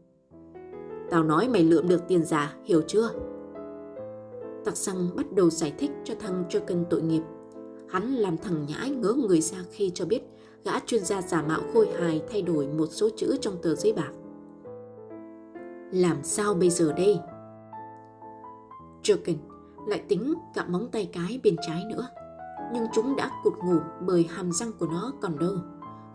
Tao 1.10 1.22
nói 1.22 1.48
mày 1.48 1.62
lượm 1.62 1.88
được 1.88 2.08
tiền 2.08 2.24
giả, 2.24 2.54
hiểu 2.64 2.82
chưa? 2.86 3.10
Tặc 4.64 4.76
xăng 4.76 5.16
bắt 5.16 5.32
đầu 5.32 5.50
giải 5.50 5.72
thích 5.78 5.90
cho 6.04 6.14
thằng 6.20 6.44
cho 6.48 6.60
tội 6.90 7.02
nghiệp. 7.02 7.22
Hắn 7.88 8.14
làm 8.14 8.36
thằng 8.36 8.66
nhãi 8.68 8.90
ngớ 8.90 9.12
người 9.12 9.40
ra 9.40 9.58
khi 9.70 9.90
cho 9.94 10.04
biết 10.04 10.22
gã 10.64 10.72
chuyên 10.86 11.04
gia 11.04 11.22
giả 11.22 11.42
mạo 11.42 11.60
khôi 11.74 11.88
hài 11.98 12.22
thay 12.30 12.42
đổi 12.42 12.68
một 12.68 12.86
số 12.86 13.08
chữ 13.16 13.36
trong 13.40 13.56
tờ 13.62 13.74
giấy 13.74 13.92
bạc. 13.92 14.12
Làm 15.92 16.16
sao 16.22 16.54
bây 16.54 16.70
giờ 16.70 16.92
đây? 16.92 17.18
Jokin 19.02 19.36
lại 19.86 20.02
tính 20.08 20.34
cả 20.54 20.64
móng 20.68 20.88
tay 20.92 21.10
cái 21.12 21.40
bên 21.44 21.56
trái 21.66 21.82
nữa. 21.90 22.06
Nhưng 22.72 22.86
chúng 22.94 23.16
đã 23.16 23.30
cụt 23.44 23.54
ngủ 23.64 23.78
bởi 24.06 24.26
hàm 24.30 24.52
răng 24.52 24.72
của 24.78 24.86
nó 24.86 25.12
còn 25.20 25.38
đâu 25.38 25.56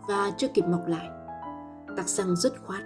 và 0.08 0.32
chưa 0.36 0.48
kịp 0.48 0.64
mọc 0.68 0.86
lại. 0.86 1.17
Tặc 1.98 2.08
răng 2.08 2.36
dứt 2.36 2.52
khoát. 2.66 2.82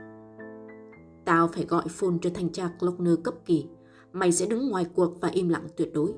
Tao 1.24 1.48
phải 1.48 1.64
gọi 1.64 1.84
phone 1.88 2.14
cho 2.22 2.30
thanh 2.34 2.48
tra 2.48 2.70
Glockner 2.80 3.14
cấp 3.24 3.34
kỳ. 3.44 3.66
Mày 4.12 4.32
sẽ 4.32 4.46
đứng 4.46 4.70
ngoài 4.70 4.86
cuộc 4.94 5.20
và 5.20 5.28
im 5.28 5.48
lặng 5.48 5.66
tuyệt 5.76 5.92
đối. 5.94 6.12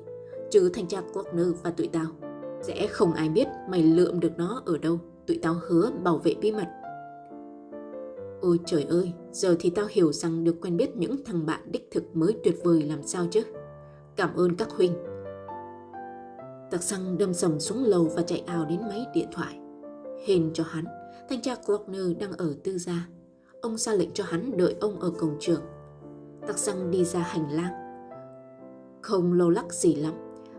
Chứ 0.51 0.69
thanh 0.73 0.87
tra 0.87 1.01
Glockner 1.13 1.47
và 1.63 1.71
tụi 1.71 1.87
tao. 1.87 2.05
Sẽ 2.61 2.87
không 2.87 3.13
ai 3.13 3.29
biết 3.29 3.47
mày 3.69 3.83
lượm 3.83 4.19
được 4.19 4.31
nó 4.37 4.61
ở 4.65 4.77
đâu. 4.77 4.99
Tụi 5.27 5.39
tao 5.41 5.55
hứa 5.67 5.91
bảo 6.03 6.17
vệ 6.17 6.35
bí 6.41 6.51
mật. 6.51 6.67
Ôi 8.41 8.59
trời 8.65 8.83
ơi, 8.83 9.13
giờ 9.31 9.55
thì 9.59 9.69
tao 9.69 9.85
hiểu 9.89 10.11
rằng 10.11 10.43
được 10.43 10.55
quen 10.61 10.77
biết 10.77 10.97
những 10.97 11.25
thằng 11.25 11.45
bạn 11.45 11.71
đích 11.71 11.87
thực 11.91 12.15
mới 12.15 12.35
tuyệt 12.43 12.55
vời 12.63 12.83
làm 12.83 13.03
sao 13.03 13.25
chứ. 13.31 13.41
Cảm 14.15 14.35
ơn 14.35 14.55
các 14.55 14.69
huynh. 14.71 14.93
Tặc 16.71 16.83
xăng 16.83 17.17
đâm 17.17 17.33
sầm 17.33 17.59
xuống 17.59 17.83
lầu 17.83 18.11
và 18.15 18.21
chạy 18.21 18.43
ào 18.47 18.65
đến 18.65 18.81
máy 18.81 19.05
điện 19.13 19.27
thoại. 19.31 19.59
Hên 20.27 20.49
cho 20.53 20.63
hắn, 20.63 20.85
thanh 21.29 21.41
tra 21.41 21.55
Glockner 21.65 22.17
đang 22.19 22.31
ở 22.31 22.55
tư 22.63 22.77
gia. 22.77 23.07
Ông 23.61 23.77
ra 23.77 23.93
lệnh 23.93 24.11
cho 24.11 24.23
hắn 24.23 24.57
đợi 24.57 24.75
ông 24.81 24.99
ở 24.99 25.09
cổng 25.09 25.37
trường. 25.39 25.61
Tắc 26.47 26.57
xăng 26.57 26.91
đi 26.91 27.05
ra 27.05 27.19
hành 27.19 27.51
lang. 27.51 27.73
Không 29.01 29.33
lâu 29.33 29.49
lắc 29.49 29.73
gì 29.73 29.95
lắm, 29.95 30.13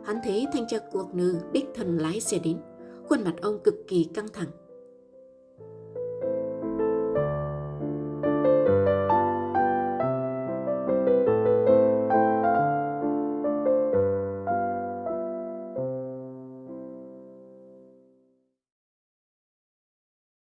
hắn 0.04 0.16
thấy 0.24 0.46
thanh 0.52 0.68
tra 0.68 0.78
Glockner 0.92 1.36
đích 1.52 1.66
thân 1.74 1.98
lái 1.98 2.20
xe 2.20 2.38
đến. 2.38 2.58
Khuôn 3.08 3.24
mặt 3.24 3.34
ông 3.42 3.58
cực 3.64 3.74
kỳ 3.88 4.04
căng 4.14 4.28
thẳng 4.32 4.50